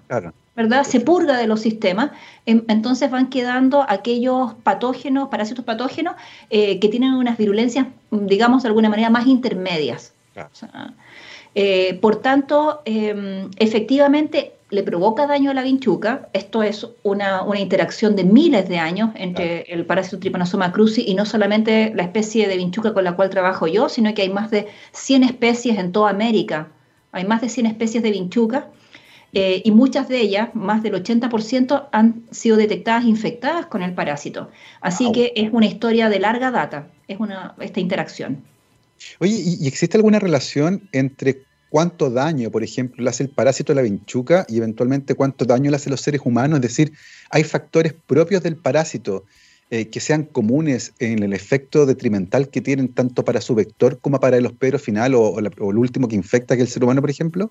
[0.55, 0.83] ¿Verdad?
[0.83, 2.11] Se purga de los sistemas,
[2.45, 6.15] em, entonces van quedando aquellos patógenos, parásitos patógenos,
[6.49, 10.13] eh, que tienen unas virulencias, digamos, de alguna manera más intermedias.
[11.55, 16.29] Eh, por tanto, em, efectivamente, le provoca daño a la vinchuca.
[16.33, 21.25] Esto es una, interacción de miles de años entre el parásito Trypanosoma cruzi y no
[21.25, 24.67] solamente la especie de vinchuca con la cual trabajo yo, sino que hay más de
[24.91, 26.69] 100 especies en toda América.
[27.11, 28.71] Hay más de 100 especies de vinchuca
[29.33, 34.49] eh, y muchas de ellas, más del 80%, han sido detectadas infectadas con el parásito.
[34.81, 38.43] Así que es una historia de larga data, es una, esta interacción.
[39.19, 43.75] Oye, ¿y existe alguna relación entre cuánto daño, por ejemplo, le hace el parásito a
[43.75, 46.57] la vinchuca y eventualmente cuánto daño le hace a los seres humanos.
[46.57, 46.93] Es decir,
[47.31, 49.23] hay factores propios del parásito
[49.71, 54.19] eh, que sean comunes en el efecto detrimental que tienen tanto para su vector como
[54.19, 57.49] para el hospedero final o, el último que infecta, que el ser humano, por ejemplo.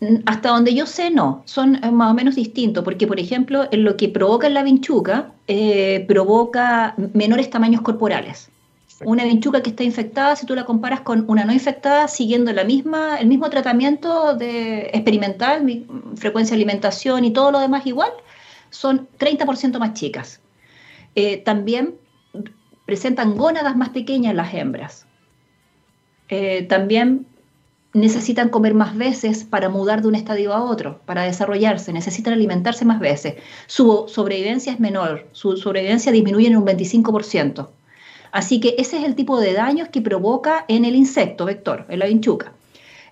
[0.00, 3.68] Mm, hasta donde yo sé, no, son eh, más o menos distintos, porque, por ejemplo,
[3.70, 8.48] en lo que provoca la vinchuca, eh, provoca menores tamaños corporales.
[9.04, 12.64] Una vinchuca que está infectada, si tú la comparas con una no infectada, siguiendo la
[12.64, 15.84] misma, el mismo tratamiento de experimental,
[16.16, 18.10] frecuencia de alimentación y todo lo demás igual,
[18.70, 20.40] son 30% más chicas.
[21.14, 21.94] Eh, también
[22.86, 25.06] presentan gónadas más pequeñas las hembras.
[26.28, 27.26] Eh, también
[27.92, 32.84] necesitan comer más veces para mudar de un estadio a otro, para desarrollarse, necesitan alimentarse
[32.84, 33.34] más veces.
[33.66, 37.68] Su sobrevivencia es menor, su sobrevivencia disminuye en un 25%.
[38.34, 42.00] Así que ese es el tipo de daños que provoca en el insecto vector, en
[42.00, 42.52] la vinchuca.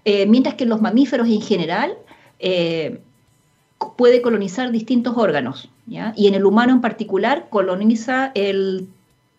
[0.05, 1.97] Eh, mientras que en los mamíferos en general,
[2.41, 2.99] eh,
[3.97, 8.89] puede colonizar distintos órganos, y en el humano en particular coloniza el,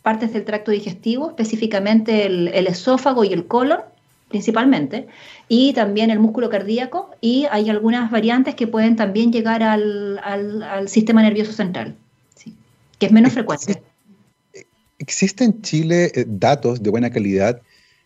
[0.04, 3.82] partes del tracto digestivo, específicamente el, esófago y el colon,
[4.30, 5.08] principalmente,
[5.50, 10.22] y también el músculo cardíaco, y hay algunas variantes que pueden también llegar al,
[10.88, 11.93] sistema nervioso central,
[13.00, 13.84] que es menos frecuente.
[15.04, 17.62] ¿Existen en Chile eh, datos de buena calidad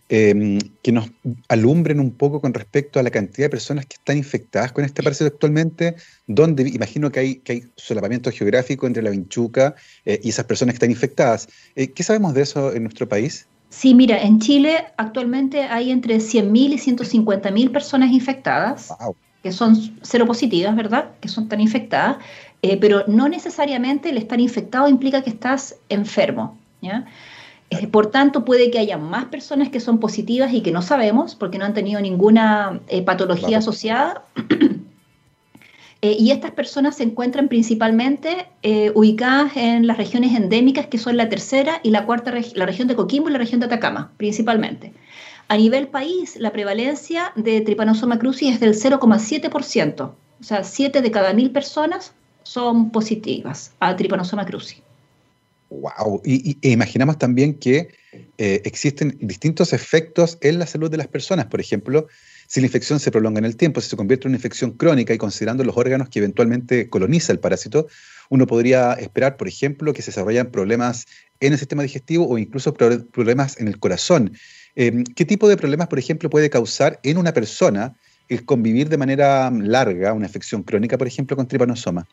[0.09, 1.09] Em, que nos
[1.49, 5.03] alumbren un poco con respecto a la cantidad de personas que están infectadas con este
[5.03, 10.29] parásito actualmente, donde imagino que hay, que hay solapamiento geográfico entre la vinchuca eh, y
[10.29, 11.49] esas personas que están infectadas.
[11.75, 13.47] Eh, ¿Qué sabemos de eso en nuestro país?
[13.69, 18.93] Sí, mira, en Chile actualmente hay entre 100.000 y 150.000 personas infectadas,
[19.43, 21.11] que son seropositivas, ¿verdad?
[21.19, 22.15] Que son tan infectadas,
[22.61, 27.05] eh, pero no necesariamente el estar infectado implica que estás enfermo, ¿ya?
[27.69, 31.35] Eh, por tanto, puede que haya más personas que son positivas y que no sabemos
[31.35, 34.23] porque no han tenido ninguna eh, patología asociada.
[36.03, 38.45] Eh, y estas personas se encuentran principalmente
[38.93, 42.95] ubicadas en las regiones endémicas, que son la tercera y la cuarta, la región de
[42.95, 44.93] Coquimbo y la región de Atacama, principalmente.
[45.47, 50.01] A nivel país, la prevalencia de Trypanosoma cruzi es del 0,7%.
[50.01, 52.13] O sea, 7 de cada mil personas
[52.43, 54.83] son positivas a Trypanosoma cruzi.
[55.69, 56.21] Wow.
[56.23, 57.89] Y, e imaginamos también que
[58.37, 61.47] eh, existen distintos efectos en la salud de las personas.
[61.47, 62.07] Por ejemplo,
[62.47, 65.13] si la infección se prolonga en el tiempo, si se convierte en una infección crónica
[65.13, 67.87] y considerando los órganos que eventualmente coloniza el parásito,
[68.29, 71.05] uno podría esperar, por ejemplo, que se desarrollen problemas
[71.39, 74.33] en el sistema digestivo o incluso problemas en el corazón.
[74.75, 77.95] Em, ¿Qué tipo de problemas, por ejemplo, puede causar en una persona
[78.29, 82.07] el convivir de manera larga una infección crónica, por ejemplo, con tripanosoma?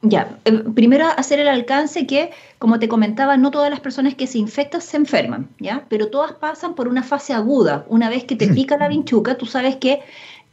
[0.00, 4.28] Ya, eh, primero hacer el alcance que, como te comentaba, no todas las personas que
[4.28, 5.86] se infectan se enferman, ¿ya?
[5.88, 7.84] Pero todas pasan por una fase aguda.
[7.88, 10.00] Una vez que te pica la vinchuca, tú sabes que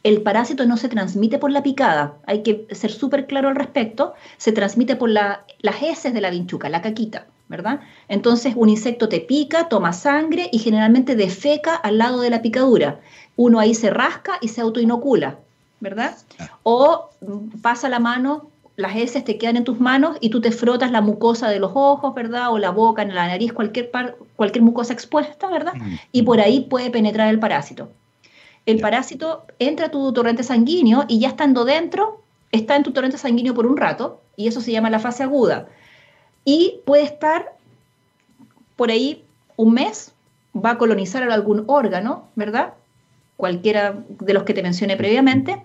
[0.02, 2.14] el parásito no se transmite por la picada.
[2.26, 4.14] Hay que ser súper claro al respecto.
[4.36, 5.38] Se transmite por las
[5.80, 7.80] heces de la vinchuca, la caquita, ¿verdad?
[8.08, 13.00] Entonces, un insecto te pica, toma sangre y generalmente defeca al lado de la picadura.
[13.36, 15.38] Uno ahí se rasca y se autoinocula,
[15.78, 16.16] ¿verdad?
[16.64, 17.10] O
[17.62, 21.00] pasa la mano las heces te quedan en tus manos y tú te frotas la
[21.00, 22.52] mucosa de los ojos, ¿verdad?
[22.52, 23.90] O la boca, en la nariz, cualquier,
[24.36, 25.74] cualquier mucosa expuesta, ¿verdad?
[25.74, 25.94] Mm.
[26.12, 27.90] Y por ahí puede penetrar el parásito.
[28.66, 33.16] El parásito entra a tu torrente sanguíneo y ya estando dentro, está en tu torrente
[33.16, 35.68] sanguíneo por un rato, y eso se llama la fase aguda.
[36.44, 37.54] Y puede estar
[38.76, 39.24] por ahí
[39.56, 40.12] un mes,
[40.54, 42.74] va a colonizar algún órgano, ¿verdad?
[43.38, 45.62] Cualquiera de los que te mencioné previamente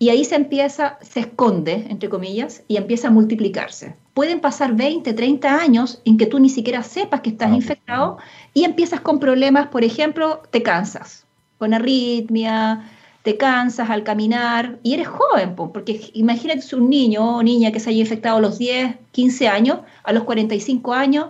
[0.00, 3.94] y ahí se empieza, se esconde, entre comillas, y empieza a multiplicarse.
[4.14, 8.16] Pueden pasar 20, 30 años en que tú ni siquiera sepas que estás ah, infectado
[8.54, 11.26] y empiezas con problemas, por ejemplo, te cansas,
[11.58, 12.90] con arritmia,
[13.24, 17.78] te cansas al caminar y eres joven, porque imagínate si un niño o niña que
[17.78, 21.26] se haya infectado a los 10, 15 años, a los 45 años,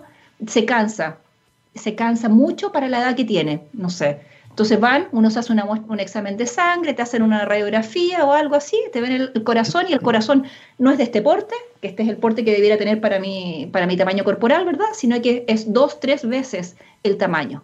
[0.47, 1.19] se cansa,
[1.75, 4.21] se cansa mucho para la edad que tiene, no sé,
[4.51, 8.57] entonces van, uno se hace un examen de sangre, te hacen una radiografía o algo
[8.57, 10.45] así, te ven el, corazón y el corazón
[10.77, 13.71] no es de este porte, que este es el porte que debiera tener para mi,
[13.73, 14.89] para mi tamaño corporal, ¿verdad?
[14.93, 17.63] Sino que es dos, tres veces el tamaño.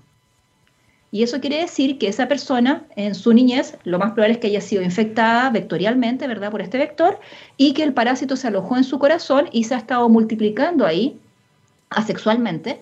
[1.11, 4.47] Y eso quiere decir que esa persona en su niñez lo más probable es que
[4.49, 6.51] haya sido infectada vectorialmente, ¿verdad?
[6.51, 7.19] Por este vector
[7.57, 11.19] y que el parásito se alojó en su corazón y se ha estado multiplicando ahí
[11.91, 12.81] asexualmente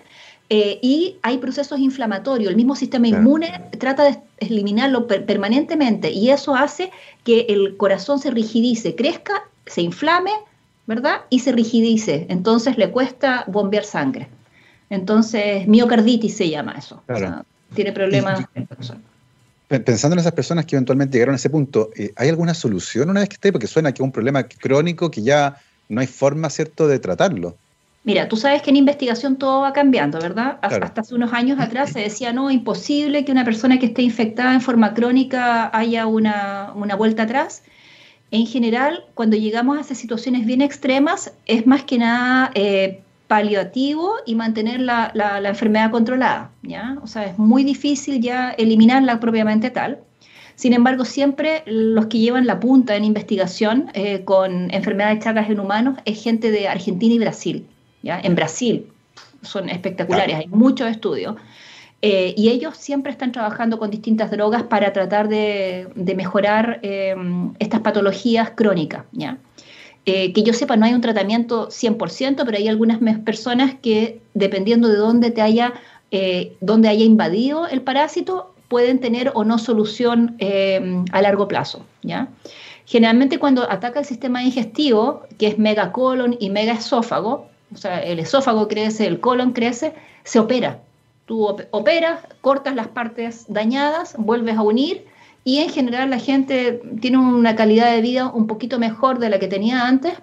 [0.50, 2.50] eh, y hay procesos inflamatorios.
[2.50, 6.90] El mismo sistema inmune trata de eliminarlo permanentemente y eso hace
[7.24, 10.32] que el corazón se rigidice, crezca, se inflame,
[10.86, 11.22] ¿verdad?
[11.30, 12.26] Y se rigidice.
[12.28, 14.28] Entonces le cuesta bombear sangre.
[14.90, 17.02] Entonces, miocarditis se llama eso.
[17.74, 18.44] tiene problemas.
[19.66, 23.20] Pensando en esas personas que eventualmente llegaron a ese punto, eh, ¿hay alguna solución una
[23.20, 23.50] vez que esté?
[23.50, 25.56] Porque suena que es un problema crónico que ya
[25.88, 27.56] no hay forma, ¿cierto?, de tratarlo.
[28.04, 30.58] Mira, tú sabes que en investigación todo va cambiando, ¿verdad?
[30.60, 34.52] Hasta hace unos años atrás se decía, no, imposible que una persona que esté infectada
[34.52, 37.62] en forma crónica haya una, vuelta atrás.
[38.30, 44.16] En general, cuando llegamos a esas situaciones bien extremas, es más que nada eh, paliativo
[44.26, 45.10] y mantener la,
[45.46, 46.98] enfermedad controlada, ¿ya?
[47.02, 50.00] O sea, es muy difícil ya eliminarla propiamente tal.
[50.56, 55.58] Sin embargo, siempre los que llevan la punta en investigación eh, con enfermedades chagas en
[55.58, 57.66] humanos es gente de Argentina y Brasil
[58.04, 58.86] en Brasil
[59.42, 61.36] son espectaculares, hay muchos estudios.
[62.06, 67.14] Eh, y ellos siempre están trabajando con distintas drogas para tratar de, mejorar eh,
[67.58, 69.04] estas patologías crónicas.
[69.12, 69.38] ¿ya?
[70.04, 74.88] Eh, que yo sepa, no hay un tratamiento 100%, pero hay algunas personas que, dependiendo
[74.88, 75.72] de dónde te haya,
[76.60, 80.36] dónde haya invadido el parásito, pueden tener o no solución
[81.10, 81.86] a largo plazo.
[82.02, 82.28] ¿ya?
[82.84, 88.68] Generalmente cuando ataca el sistema digestivo, que es megacolon y megaesófago, o sea, el esófago
[88.68, 90.80] crece, el colon crece, se opera.
[91.26, 95.06] Tú operas, cortas las partes dañadas, vuelves a unir
[95.44, 99.38] y en general la gente tiene una calidad de vida un poquito mejor de la
[99.38, 100.14] que tenía antes.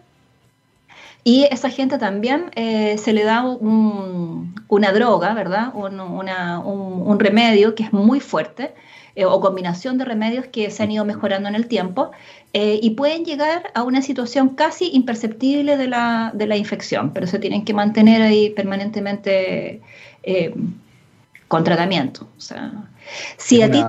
[1.23, 5.71] Y esa gente también eh, se le da una droga, ¿verdad?
[5.75, 8.73] Un, remedio que es muy fuerte,
[9.15, 12.11] eh, o combinación de remedios que se han ido mejorando en el tiempo,
[12.53, 17.27] eh, y pueden llegar a una situación casi imperceptible de la, de la infección, pero
[17.27, 19.81] se tienen que mantener ahí permanentemente
[21.47, 22.27] con tratamiento.
[22.37, 22.71] O sea,
[23.37, 23.83] si a ti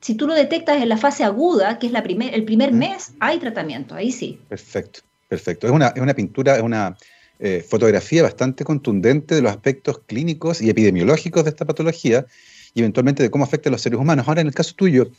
[0.00, 3.12] si tú lo detectas en la fase aguda, que es la primer, el primer mes,
[3.20, 4.40] hay tratamiento, ahí sí.
[4.48, 5.66] Perfecto, perfecto.
[5.66, 6.96] Es una, es una pintura, es una
[7.38, 12.26] eh, fotografía bastante contundente de los aspectos clínicos y epidemiológicos de esta patología
[12.74, 14.26] y eventualmente de cómo afecta a los seres humanos.
[14.28, 15.10] Ahora, en el caso tuyo,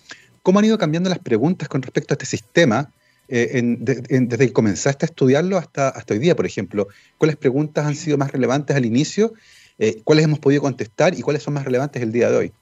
[0.44, 2.92] ¿cómo han ido cambiando las preguntas con respecto a este sistema
[3.28, 6.88] eh, desde que comenzaste a estudiarlo hasta, hasta hoy día, por ejemplo?
[7.18, 9.34] ¿Cuáles preguntas han sido más relevantes al inicio?
[9.80, 12.54] Eh, ¿Cuáles hemos podido contestar y cuáles son más relevantes el día de hoy?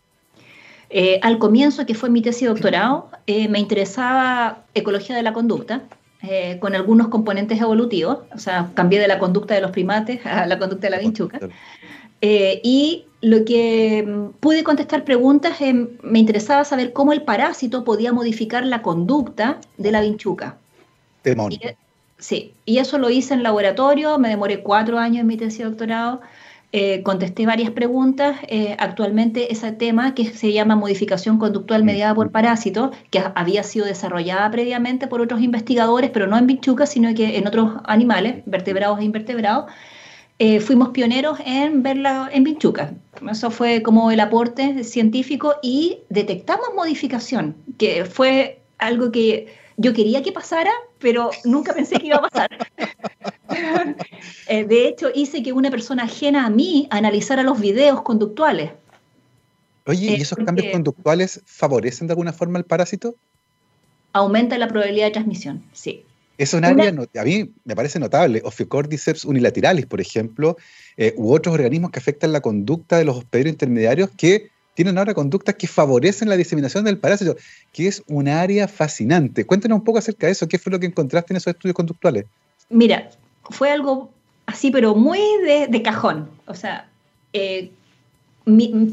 [0.90, 5.34] Eh, al comienzo, que fue mi tesis de doctorado, eh, me interesaba ecología de la
[5.34, 5.84] conducta,
[6.24, 10.48] eh, con algunos componentes evolutivos, o sea, cambié de la conducta de los primates a
[10.48, 11.40] la conducta de la vinchuca.
[12.22, 15.58] y lo que mm, pude contestar preguntas,
[16.02, 20.58] me interesaba saber cómo el parásito podía modificar la conducta de la vinchuca.
[22.18, 25.66] sí, y eso lo hice en laboratorio, me demoré cuatro años en mi tesis de
[25.66, 26.22] doctorado.
[26.72, 28.38] Eh, contesté varias preguntas.
[28.48, 33.88] Eh, actualmente ese tema que se llama modificación conductual mediada por parásitos, que había sido
[33.88, 39.00] desarrollada previamente por otros investigadores, pero no en bichucas, sino que en otros animales, vertebrados
[39.00, 39.66] e invertebrados,
[40.40, 42.92] eh, fuimos pioneros en verla en bichucas.
[43.30, 50.24] Eso fue como el aporte científico y detectamos modificación, que fue algo que yo quería
[50.24, 52.50] que pasara, pero nunca pensé que iba a pasar.
[54.48, 58.72] Eh, de hecho, hice que una persona ajena a mí analizara los videos conductuales.
[59.86, 63.16] Oye, ¿y eh, esos cambios conductuales favorecen de alguna forma el parásito?
[64.14, 66.06] Aumenta la probabilidad de transmisión, sí.
[66.40, 70.56] Es un área, a mí me parece notable, Ophiocordyceps unilateralis, por ejemplo,
[70.96, 75.14] eh, u otros organismos que afectan la conducta de los hospederos intermediarios que tienen ahora
[75.14, 77.36] conductas que favorecen la diseminación del parásito,
[77.74, 79.46] que es un área fascinante.
[79.46, 82.24] Cuéntanos un poco acerca de eso, ¿qué fue lo que encontraste en esos estudios conductuales?
[82.70, 83.10] Mira,
[83.50, 84.10] fue algo
[84.46, 86.30] así, pero muy de, cajón.
[86.46, 86.88] O sea,
[87.34, 87.70] eh,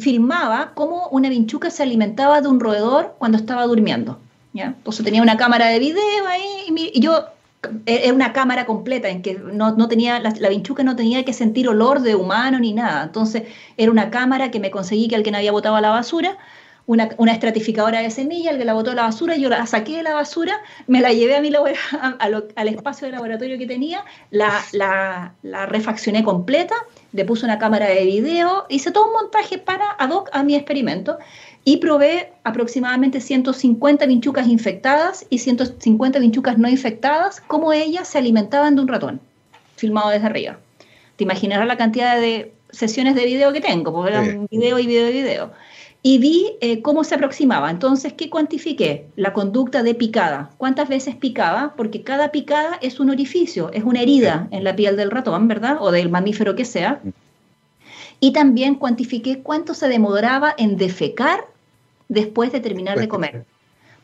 [0.00, 4.18] filmaba cómo una vinchuca se alimentaba de un roedor cuando estaba durmiendo.
[4.52, 4.74] ¿ya?
[4.76, 7.26] Entonces tenía una cámara de video ahí y, yo
[7.86, 11.68] era una cámara completa en que no, tenía, la, la, vinchuca no tenía que sentir
[11.68, 13.04] olor de humano ni nada.
[13.04, 13.44] Entonces
[13.76, 16.38] era una cámara que me conseguí que alguien había botado a la basura
[16.86, 20.02] una, una, estratificadora de semillas, que la botó a la basura, yo la saqué de
[20.04, 21.50] la basura, me la llevé a mi
[22.20, 26.76] al espacio de laboratorio que tenía, la, la, la, refaccioné completa,
[27.12, 30.54] le puse una cámara de video, hice todo un montaje para ad hoc a mi
[30.54, 31.18] experimento
[31.68, 38.76] y probé aproximadamente 150 vinchucas infectadas y 150 vinchucas no infectadas, cómo ellas se alimentaban
[38.76, 39.20] de un ratón,
[39.74, 40.60] filmado desde arriba.
[41.16, 45.10] Te imaginarás la cantidad de sesiones de video que tengo, porque eran video y video
[45.10, 45.50] y video
[46.02, 47.68] y vi eh, cómo se aproximaba.
[47.68, 49.08] Entonces, ¿qué cuantifiqué?
[49.16, 50.50] La conducta de picada.
[50.58, 51.74] ¿Cuántas veces picaba?
[51.76, 55.78] Porque cada picada es un orificio, es una herida en la piel del ratón, ¿verdad?
[55.80, 57.00] O del mamífero que sea.
[58.20, 61.48] Y también cuantifiqué cuánto se demoraba en defecar
[62.08, 63.44] después de terminar de comer.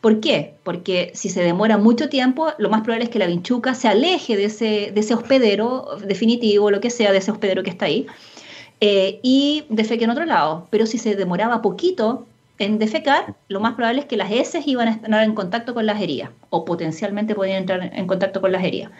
[0.01, 0.55] ¿Por qué?
[0.63, 4.35] Porque si se demora mucho tiempo, lo más probable es que la vinchuca se aleje
[4.35, 8.07] de ese, de ese hospedero definitivo, lo que sea, de ese hospedero que está ahí,
[8.81, 10.67] eh, y defeque en otro lado.
[10.71, 12.25] Pero si se demoraba poquito
[12.59, 15.85] en defecar, lo más probable es que las heces iban a estar en contacto con
[15.85, 18.91] las heridas o potencialmente podían entrar en contacto con las heridas.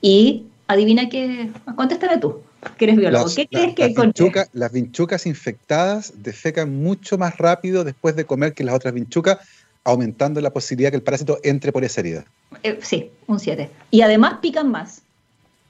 [0.00, 2.40] Y adivina qué, contéstame tú,
[2.76, 3.26] que eres biólogo.
[3.34, 8.64] ¿Qué crees que las, las vinchucas infectadas defecan mucho más rápido después de comer que
[8.64, 9.38] las otras vinchucas,
[9.84, 12.24] aumentando la posibilidad que el parásito entre por esa herida.
[12.62, 13.70] Eh, sí, un 7.
[13.90, 15.02] Y además pican más.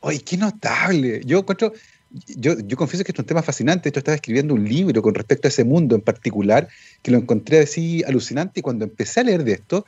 [0.02, 1.22] ¡Ay, qué notable!
[1.24, 1.72] Yo encuentro,
[2.36, 3.88] yo, yo, confieso que esto es un tema fascinante.
[3.88, 6.68] Esto estaba escribiendo un libro con respecto a ese mundo en particular,
[7.02, 8.60] que lo encontré así alucinante.
[8.60, 9.86] Y cuando empecé a leer de esto,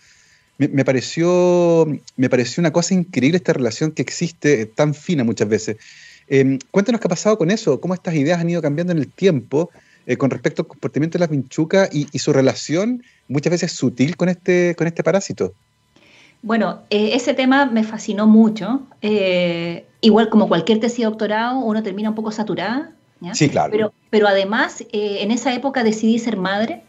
[0.58, 5.76] me, pareció, me pareció una cosa increíble esta relación que existe tan fina muchas veces.
[6.28, 9.08] Eh, cuéntanos qué ha pasado con eso, cómo estas ideas han ido cambiando en el
[9.08, 9.70] tiempo
[10.06, 14.16] eh, con respecto al comportamiento de las vinchucas y, y, su relación muchas veces sutil
[14.16, 15.54] con este, con este parásito.
[16.42, 18.82] Bueno, eh, ese tema me fascinó mucho.
[19.00, 22.92] Eh, igual como cualquier tesis de doctorado, uno termina un poco saturada.
[23.32, 23.70] Sí, claro.
[23.70, 26.82] Pero, pero además, en esa época decidí ser madre.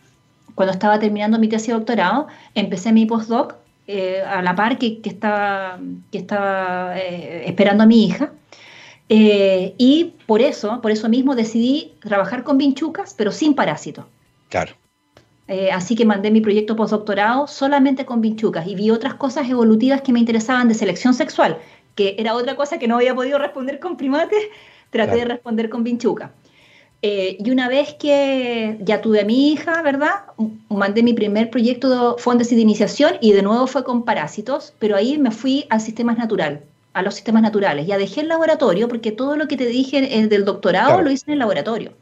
[0.55, 3.55] Cuando estaba terminando mi tesis de doctorado, empecé mi postdoc
[3.85, 5.77] eh, a la par que, estaba,
[6.09, 8.31] que estaba eh, esperando a mi hija.
[9.09, 14.05] Eh, y por eso, por eso mismo decidí trabajar con vinchucas, pero sin parásitos.
[14.49, 14.73] Claro.
[15.71, 20.13] así que mandé mi proyecto postdoctorado solamente con vinchucas y vi otras cosas evolutivas que
[20.13, 21.57] me interesaban de selección sexual,
[21.95, 24.43] que era otra cosa que no había podido responder con primates,
[24.91, 26.31] traté de responder con vinchucas.
[27.05, 30.23] Eh, y una vez que ya tuve a mi hija, ¿verdad?
[30.69, 34.95] Mandé mi primer proyecto de fondos de iniciación y de nuevo fue con parásitos, pero
[34.95, 36.63] ahí me fui al sistema natural,
[36.93, 37.87] a los sistemas naturales.
[37.87, 41.33] Ya dejé el laboratorio porque todo lo que te dije del doctorado lo hice en
[41.33, 41.93] el laboratorio.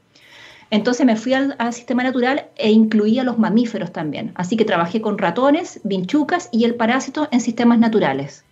[0.70, 4.32] Entonces me fui al, sistema natural e incluí a los mamíferos también.
[4.36, 8.46] Así que trabajé con ratones, vinchucas y el parásito en sistemas naturales.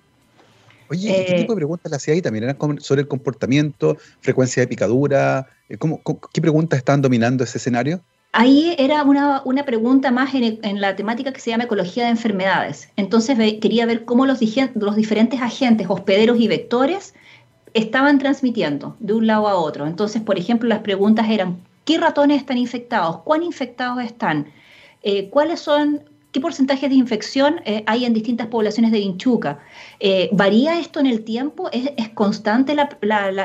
[0.89, 2.43] Oye, ¿qué eh, tipo de preguntas le hacía ahí también?
[2.43, 5.47] ¿Eran sobre el comportamiento, frecuencia de picadura?
[5.69, 5.77] Eh,
[6.33, 8.01] qué preguntas estaban dominando ese escenario?
[8.31, 12.89] Ahí era una, pregunta más en, la temática que se llama ecología de enfermedades.
[12.95, 14.39] Entonces quería ver cómo los,
[14.75, 17.15] los diferentes agentes, hospederos y vectores
[17.73, 19.87] estaban transmitiendo de un lado a otro.
[19.87, 23.21] Entonces, por ejemplo, las preguntas eran, ¿qué ratones están infectados?
[23.21, 24.47] ¿Cuán infectados están?
[25.01, 29.57] Eh, ¿Cuáles son ¿Qué porcentaje de infección eh, hay en distintas poblaciones de vinchuca?
[29.99, 31.71] Eh, ¿Varía esto en el tiempo?
[31.71, 32.75] ¿Es, constante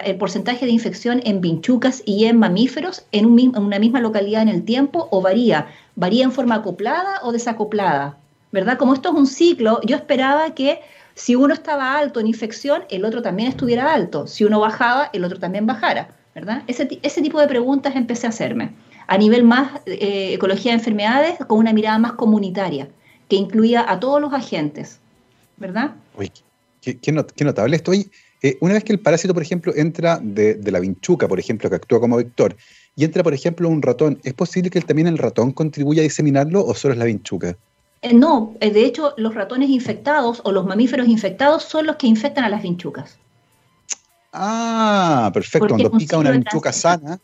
[0.05, 4.64] el porcentaje de infección en vinchucas y en mamíferos en, una misma localidad en el
[4.64, 5.68] tiempo o varía?
[5.97, 8.18] ¿Varía en forma acoplada o desacoplada?
[8.53, 8.76] ¿Verdad?
[8.76, 10.80] Como esto es un ciclo, yo esperaba que
[11.14, 14.26] si uno estaba alto en infección, el otro también estuviera alto.
[14.26, 16.09] Si uno bajaba, el otro también bajara.
[16.35, 16.62] ¿verdad?
[16.66, 18.72] Ese tipo de preguntas empecé a hacerme
[19.07, 22.88] a nivel más eh, ecología de enfermedades, con una mirada más comunitaria,
[23.28, 24.98] que incluía a todos los agentes,
[25.57, 25.94] ¿verdad?
[26.16, 26.30] Uy,
[26.80, 27.92] qué, notable esto.
[27.92, 31.76] Eh, una vez que el parásito, por ejemplo, entra de, la vinchuca, por ejemplo, que
[31.76, 32.57] actúa como vector,
[32.96, 36.64] y entra, por ejemplo, un ratón, ¿es posible que también el ratón contribuya a diseminarlo
[36.64, 37.57] o solo es la vinchuca?
[38.02, 42.44] Eh, no, de hecho, los ratones infectados o los mamíferos infectados son los que infectan
[42.44, 43.18] a las vinchucas.
[44.34, 45.68] Ah, perfecto.
[45.68, 47.18] Cuando pica una vinchuca sana,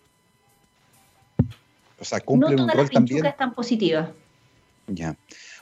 [2.01, 3.27] o sea, cumple un rol también.
[3.27, 4.13] es tan positiva.
[4.87, 5.17] Ya.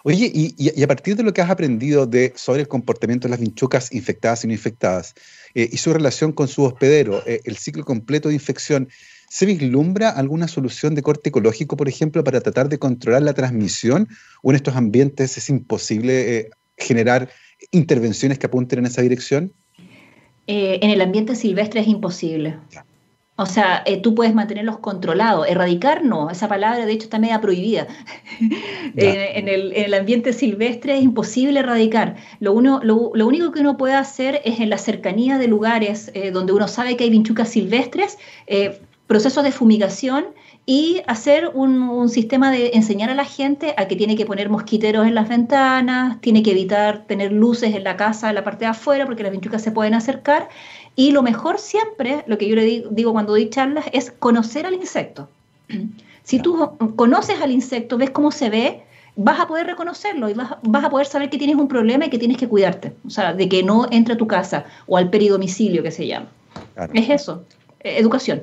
[0.05, 3.41] Oye, y, a partir de lo que has aprendido de, sobre el comportamiento de las
[3.41, 5.15] vinchucas infectadas y no infectadas,
[5.55, 8.89] eh, y su relación con su hospedero, eh, el ciclo completo de infección,
[9.29, 14.09] ¿se vislumbra alguna solución de corte ecológico, por ejemplo, para tratar de controlar la transmisión?
[14.43, 17.29] ¿O en estos ambientes es imposible eh, generar
[17.73, 19.53] intervenciones que apunten en esa dirección?
[20.51, 22.57] en el ambiente silvestre es imposible.
[23.41, 25.47] O sea, eh, tú puedes mantenerlos controlados.
[25.47, 26.29] Erradicar, no.
[26.29, 27.87] Esa palabra, de hecho, está media prohibida.
[28.97, 32.17] en, el, ambiente silvestre es imposible erradicar.
[32.41, 32.97] Lo, uno, lo,
[33.29, 36.97] único que uno puede hacer es en la cercanía de lugares eh, donde uno sabe
[36.97, 38.19] que hay vinchucas silvestres,
[38.49, 40.27] eh, procesos de fumigación
[40.67, 44.51] y hacer un, un, sistema de enseñar a la gente a que tiene que poner
[44.51, 48.65] mosquiteros en las ventanas, tiene que evitar tener luces en la casa, en la parte
[48.65, 50.49] de afuera, porque las vinchucas se pueden acercar
[50.99, 54.75] y lo mejor siempre, lo que yo le digo cuando doy charlas, es conocer al
[54.75, 55.29] insecto.
[56.25, 58.83] Si tú conoces al insecto, ves cómo se ve,
[59.17, 60.51] vas a poder reconocerlo y vas,
[60.85, 62.93] a poder saber que tienes un problema y que tienes que cuidarte.
[63.07, 66.31] O sea, de que no entre a tu casa o al peridomicilio que se llama.
[66.93, 67.47] Es eso,
[67.81, 68.43] e-, educación.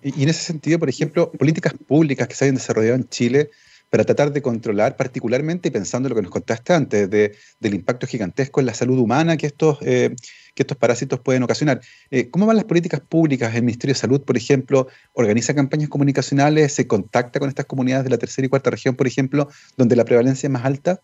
[0.00, 3.50] Y, en ese sentido, por ejemplo, políticas públicas que se hayan desarrollado en Chile
[3.90, 8.06] para tratar de controlar, particularmente pensando en lo que nos contaste antes, de, del impacto
[8.06, 10.14] gigantesco en la salud humana que estos eh,
[10.58, 11.80] que estos parásitos pueden ocasionar.
[12.10, 13.54] Eh, ¿Cómo van las políticas públicas?
[13.54, 18.10] El Ministerio de Salud, por ejemplo, organiza campañas comunicacionales, se contacta con estas comunidades de
[18.10, 21.00] la tercera y cuarta región, por ejemplo, donde la prevalencia es más alta.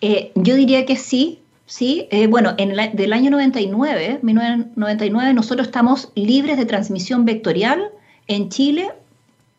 [0.00, 6.10] Eh, yo diría que sí, Sí, eh, bueno, en del año 99, 1999, nosotros estamos
[6.14, 7.90] libres de transmisión vectorial
[8.26, 8.90] en Chile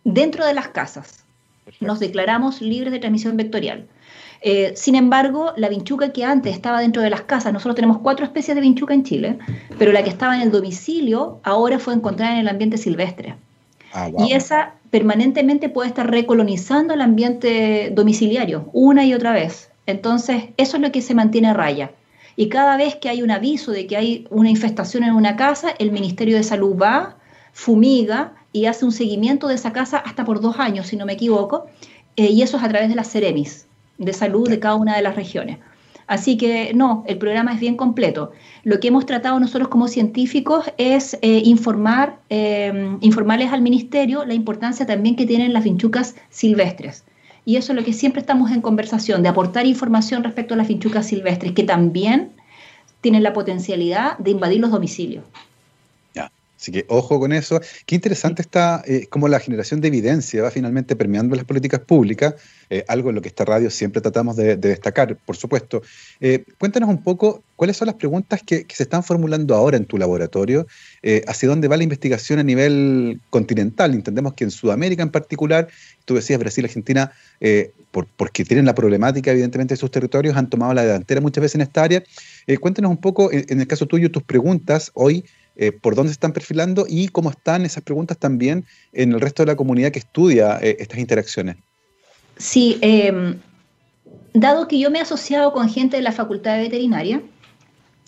[0.03, 1.23] dentro de las casas.
[1.79, 3.87] Nos declaramos libres de transmisión vectorial.
[4.45, 8.25] Eh, sin embargo, la vinchuca que antes estaba dentro de las casas, nosotros tenemos cuatro
[8.25, 9.37] especies de vinchuca en Chile,
[9.79, 13.35] pero la que estaba en el domicilio ahora fue encontrada en el ambiente silvestre.
[13.93, 19.69] Ah, y esa permanentemente puede estar recolonizando el ambiente domiciliario una y otra vez.
[19.85, 21.91] Entonces, eso es lo que se mantiene a raya.
[22.35, 25.69] Y cada vez que hay un aviso de que hay una infestación en una casa,
[25.79, 27.15] el Ministerio de Salud va,
[27.53, 31.13] fumiga y hace un seguimiento de esa casa hasta por dos años, si no me
[31.13, 31.67] equivoco,
[32.17, 33.67] eh, y eso es a través de las Ceremis
[33.97, 35.59] de salud de cada una de las regiones.
[36.07, 38.31] Así que no, el programa es bien completo.
[38.63, 44.33] Lo que hemos tratado nosotros como científicos es eh, informar, em, informarles al ministerio la
[44.33, 47.05] importancia también que tienen las vinchucas silvestres.
[47.45, 50.67] Y eso es lo que siempre estamos en conversación, de aportar información respecto a las
[50.67, 52.31] vinchucas silvestres, que también
[53.01, 55.25] tienen la potencialidad de invadir los domicilios.
[56.63, 57.59] Así que ojo con eso.
[57.85, 62.35] Qué interesante está eh, cómo la generación de evidencia va finalmente permeando las políticas públicas,
[62.69, 65.81] eh, algo en lo que esta radio siempre tratamos de, destacar, por supuesto.
[66.21, 69.97] Eh, cuéntanos un poco cuáles son las preguntas que, se están formulando ahora en tu
[69.97, 70.65] laboratorio,
[71.27, 73.93] hacia dónde va la investigación a nivel continental.
[73.93, 75.67] Entendemos que en Sudamérica en particular,
[76.05, 77.11] tú decías Brasil, Argentina,
[78.15, 81.61] porque tienen la problemática evidentemente de sus territorios, han tomado la delantera muchas veces en
[81.61, 82.03] esta área.
[82.59, 85.25] cuéntanos un poco, en el caso tuyo, tus preguntas hoy
[85.55, 89.43] eh, por dónde se están perfilando y cómo están esas preguntas también en el resto
[89.43, 91.57] de la comunidad que estudia eh, estas interacciones.
[92.37, 93.39] Sí, em,
[94.33, 97.21] dado que yo me he asociado con gente de la Facultad de Veterinaria,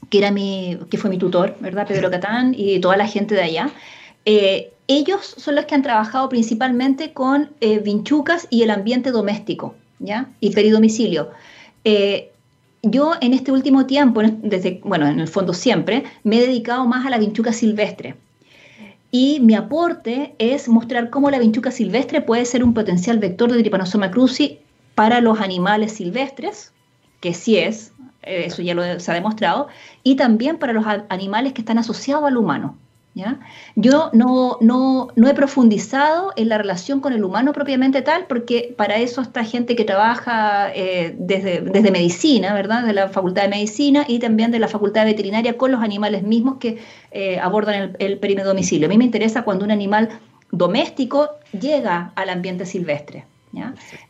[0.10, 1.88] que, era mi, que fue mi tutor, ¿verdad?
[1.88, 3.70] Pedro Catán y toda la gente de allá,
[4.26, 7.52] eh, ellos son los que han trabajado principalmente con
[7.84, 10.30] vinchucas y el ambiente doméstico, ¿ya?
[10.40, 11.32] Y peridomicilio
[12.86, 17.06] yo en este último tiempo, desde, bueno, en el fondo siempre, me he dedicado más
[17.06, 18.16] a la vinchuca silvestre.
[19.12, 23.60] Y mi aporte es mostrar cómo la vinchuca silvestre puede ser un potencial vector de
[23.62, 24.60] Trypanosoma cruzi
[24.94, 26.74] para los animales silvestres,
[27.22, 27.92] que sí es,
[28.24, 29.68] eh, eso ya lo se ha demostrado,
[30.04, 32.78] y también para los animales que están asociados al humano.
[33.76, 38.74] Yo no, no, no, he profundizado en la relación con el humano propiamente tal, porque
[38.78, 42.86] para eso está gente que trabaja eh, desde, desde, medicina, ¿verdad?
[42.86, 46.24] De la Facultad de Medicina y también de la Facultad de Veterinaria con los animales
[46.24, 46.78] mismos que
[47.12, 48.88] eh, abordan el, el perímetro domicilio.
[48.88, 50.10] A mí me interesa cuando un animal
[50.52, 53.26] doméstico llega al ambiente silvestre.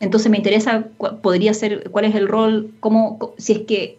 [0.00, 0.88] Entonces me interesa,
[1.22, 3.98] podría ser, cuál es el rol, cómo, si es que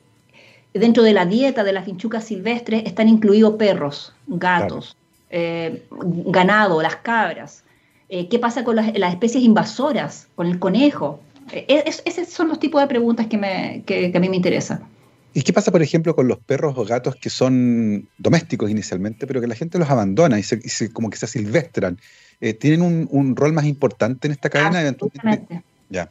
[0.74, 4.97] dentro de la dieta de las vinchucas silvestres están incluidos perros, gatos,
[5.30, 5.86] eh,
[6.26, 7.64] ganado, las cabras.
[8.10, 11.20] Eh, ¿Qué pasa con las, especies invasoras, con el conejo?
[11.52, 14.84] Eh, esos son los tipos de preguntas que, me, que, a mí me interesan.
[15.34, 19.40] ¿Y qué pasa, por ejemplo, con los perros o gatos que son domésticos inicialmente, pero
[19.42, 22.00] que la gente los abandona y, se, como que se silvestran?
[22.60, 24.80] ¿Tienen un, un, rol más importante en esta cadena?
[24.80, 25.64] Absolutamente.
[25.90, 26.10] Ya.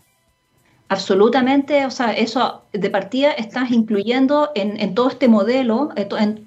[0.89, 5.89] Absolutamente, o sea, eso de partida estás incluyendo en, todo este modelo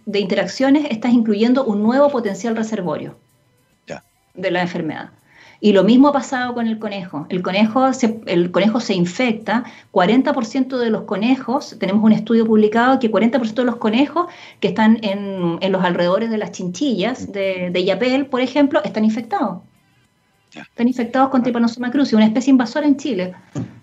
[0.06, 3.18] de interacciones, estás incluyendo un nuevo potencial reservorio
[4.36, 5.10] de la enfermedad.
[5.62, 7.26] Y lo mismo ha pasado con el conejo.
[7.28, 12.98] El conejo se, el conejo se infecta, 40% de los conejos, tenemos un estudio publicado
[13.00, 14.28] que 40% de los conejos
[14.62, 19.60] que están en, los alrededores de las chinchillas de, de Yapel, por ejemplo, están infectados.
[20.54, 23.34] Están infectados con Trypanosoma cruzi, una especie invasora en Chile.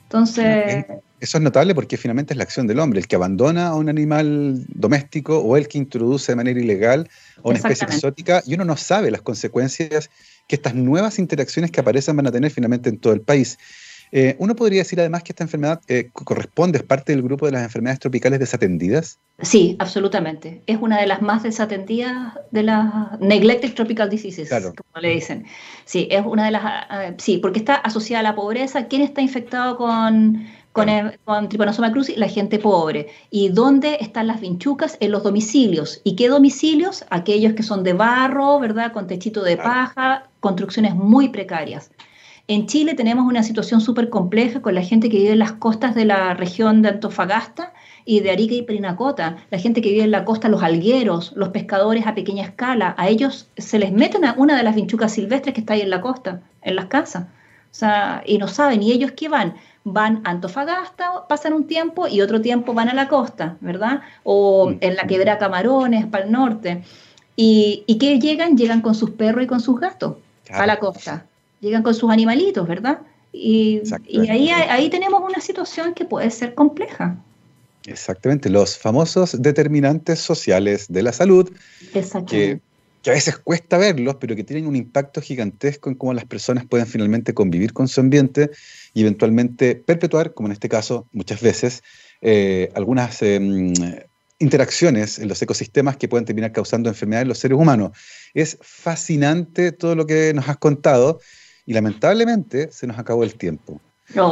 [0.05, 0.87] Entonces...
[1.19, 3.89] Eso es notable porque finalmente es la acción del hombre, el que abandona a un
[3.89, 7.09] animal doméstico o el que introduce de manera ilegal
[7.39, 10.11] a una especie exótica y uno no sabe las consecuencias
[10.47, 13.59] que estas nuevas interacciones que aparecen van a tener finalmente en todo el país.
[14.13, 17.53] Eh, uno podría decir además que esta enfermedad eh, corresponde, es parte del grupo de
[17.53, 19.19] las enfermedades tropicales desatendidas.
[19.41, 20.63] Sí, absolutamente.
[20.67, 25.47] Es una de las más desatendidas de las neglected tropical diseases, como le dicen.
[25.85, 28.87] Sí, es una de las, ah, sí, porque está asociada a la pobreza.
[28.87, 30.89] ¿Quién está infectado con, con,
[31.25, 32.17] con Trypanosoma cruzi?
[32.17, 33.09] La gente pobre.
[33.31, 34.97] ¿Y dónde están las vinchucas?
[35.01, 36.01] En los domicilios.
[36.05, 37.05] ¿Y qué domicilios?
[37.11, 38.93] Aquellos que son de barro, ¿verdad?
[38.93, 41.91] Con techito de paja, construcciones muy precarias.
[42.49, 45.97] En Chile tenemos una situación súper compleja con la gente que vive en las costas
[45.97, 47.73] de la región de Antofagasta
[48.05, 51.49] y de Arica y Prinacota, la gente que vive en la costa, los algueros, los
[51.49, 55.61] pescadores a pequeña escala, a ellos se les mete una, de las vinchucas silvestres que
[55.61, 57.25] está ahí en la costa, en las casas.
[57.25, 59.57] O sea, y no saben, ¿y ellos qué van?
[59.83, 64.03] Van a Antofagasta, pasan un tiempo y otro tiempo van a la costa, ¿verdad?
[64.23, 66.85] O en la quebrada Camarones, para el norte.
[67.35, 68.57] ¿Y, y qué llegan?
[68.57, 70.15] Llegan con sus perros y con sus gatos
[70.49, 71.27] a la costa
[71.67, 73.01] llegan con sus animalitos, ¿verdad?
[73.33, 73.83] Y,
[74.31, 77.19] ahí, ahí tenemos una situación que puede ser compleja.
[77.87, 81.53] Exactamente, los famosos determinantes sociales de la salud,
[81.93, 82.61] que,
[83.03, 86.67] que, a veces cuesta verlos, pero que tienen un impacto gigantesco en cómo las personas
[86.67, 88.51] pueden finalmente convivir con su ambiente
[88.95, 91.83] y eventualmente perpetuar, como en este caso muchas veces,
[92.23, 93.73] eh, algunas em,
[94.39, 97.97] interacciones en los ecosistemas que pueden terminar causando enfermedades en los seres humanos.
[98.35, 101.21] Es fascinante todo lo que nos has contado
[101.67, 103.81] y lamentablemente se nos acabó el tiempo.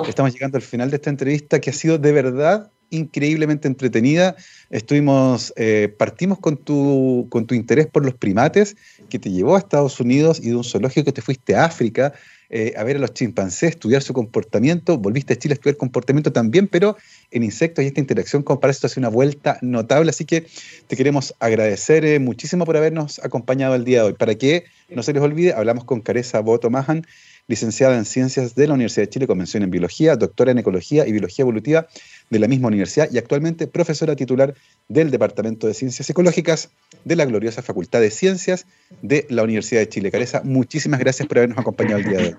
[0.07, 4.37] Estamos llegando al final de esta entrevista que ha sido de verdad increíblemente entretenida.
[4.71, 8.77] Estuvimos, eh, partimos con tu, con tu interés por los primates
[9.09, 12.13] que te llevó a Estados Unidos y de un zoológico que te fuiste a África
[12.51, 14.99] eh, a ver a los chimpancés, estudiar su comportamiento.
[14.99, 16.97] Volviste a Chile a estudiar comportamiento también, pero
[17.31, 20.11] en insectos y esta interacción con parásitos hace una vuelta notable.
[20.11, 20.47] Así que
[20.87, 24.13] te queremos agradecer eh, muchísimo por habernos acompañado el día de hoy.
[24.15, 27.07] Para que no se les olvide, hablamos con Caresa Boto Mahan,
[27.47, 31.13] licenciada en Ciencias de la Universidad de Chile, convención en Biología, doctora en Ecología y
[31.13, 31.87] Biología Evolutiva
[32.35, 34.55] de la misma universidad y actualmente profesora titular
[34.89, 36.69] del Departamento de Ciencias Ecológicas
[37.05, 38.67] de la gloriosa Facultad de Ciencias
[39.03, 40.11] de la Universidad de Chile.
[40.11, 42.35] Caresa, muchísimas gracias por habernos acompañado el día de hoy.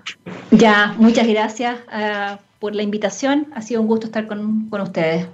[0.50, 3.46] Ya, muchas gracias uh, por la invitación.
[3.54, 5.26] Ha sido un gusto estar con, con ustedes.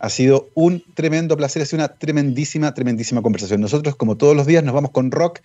[0.00, 3.60] Ha sido un tremendo placer, ha sido una tremendísima, tremendísima conversación.
[3.60, 5.38] Nosotros, como todos los días, nos vamos con rock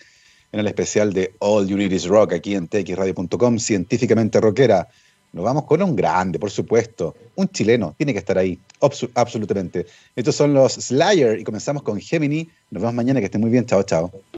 [0.51, 4.87] en el especial de All Unities Rock aquí en txradio.com, científicamente rockera.
[5.35, 7.13] Nos vamos con un grande, por supuesto.
[7.35, 8.57] Un chileno, tiene que estar ahí,
[9.15, 9.85] absolutamente.
[10.15, 12.47] Estos son los Slayer y comenzamos con Gemini.
[12.71, 13.65] Nos vemos mañana, que estén muy bien.
[13.65, 14.09] Chao, chao.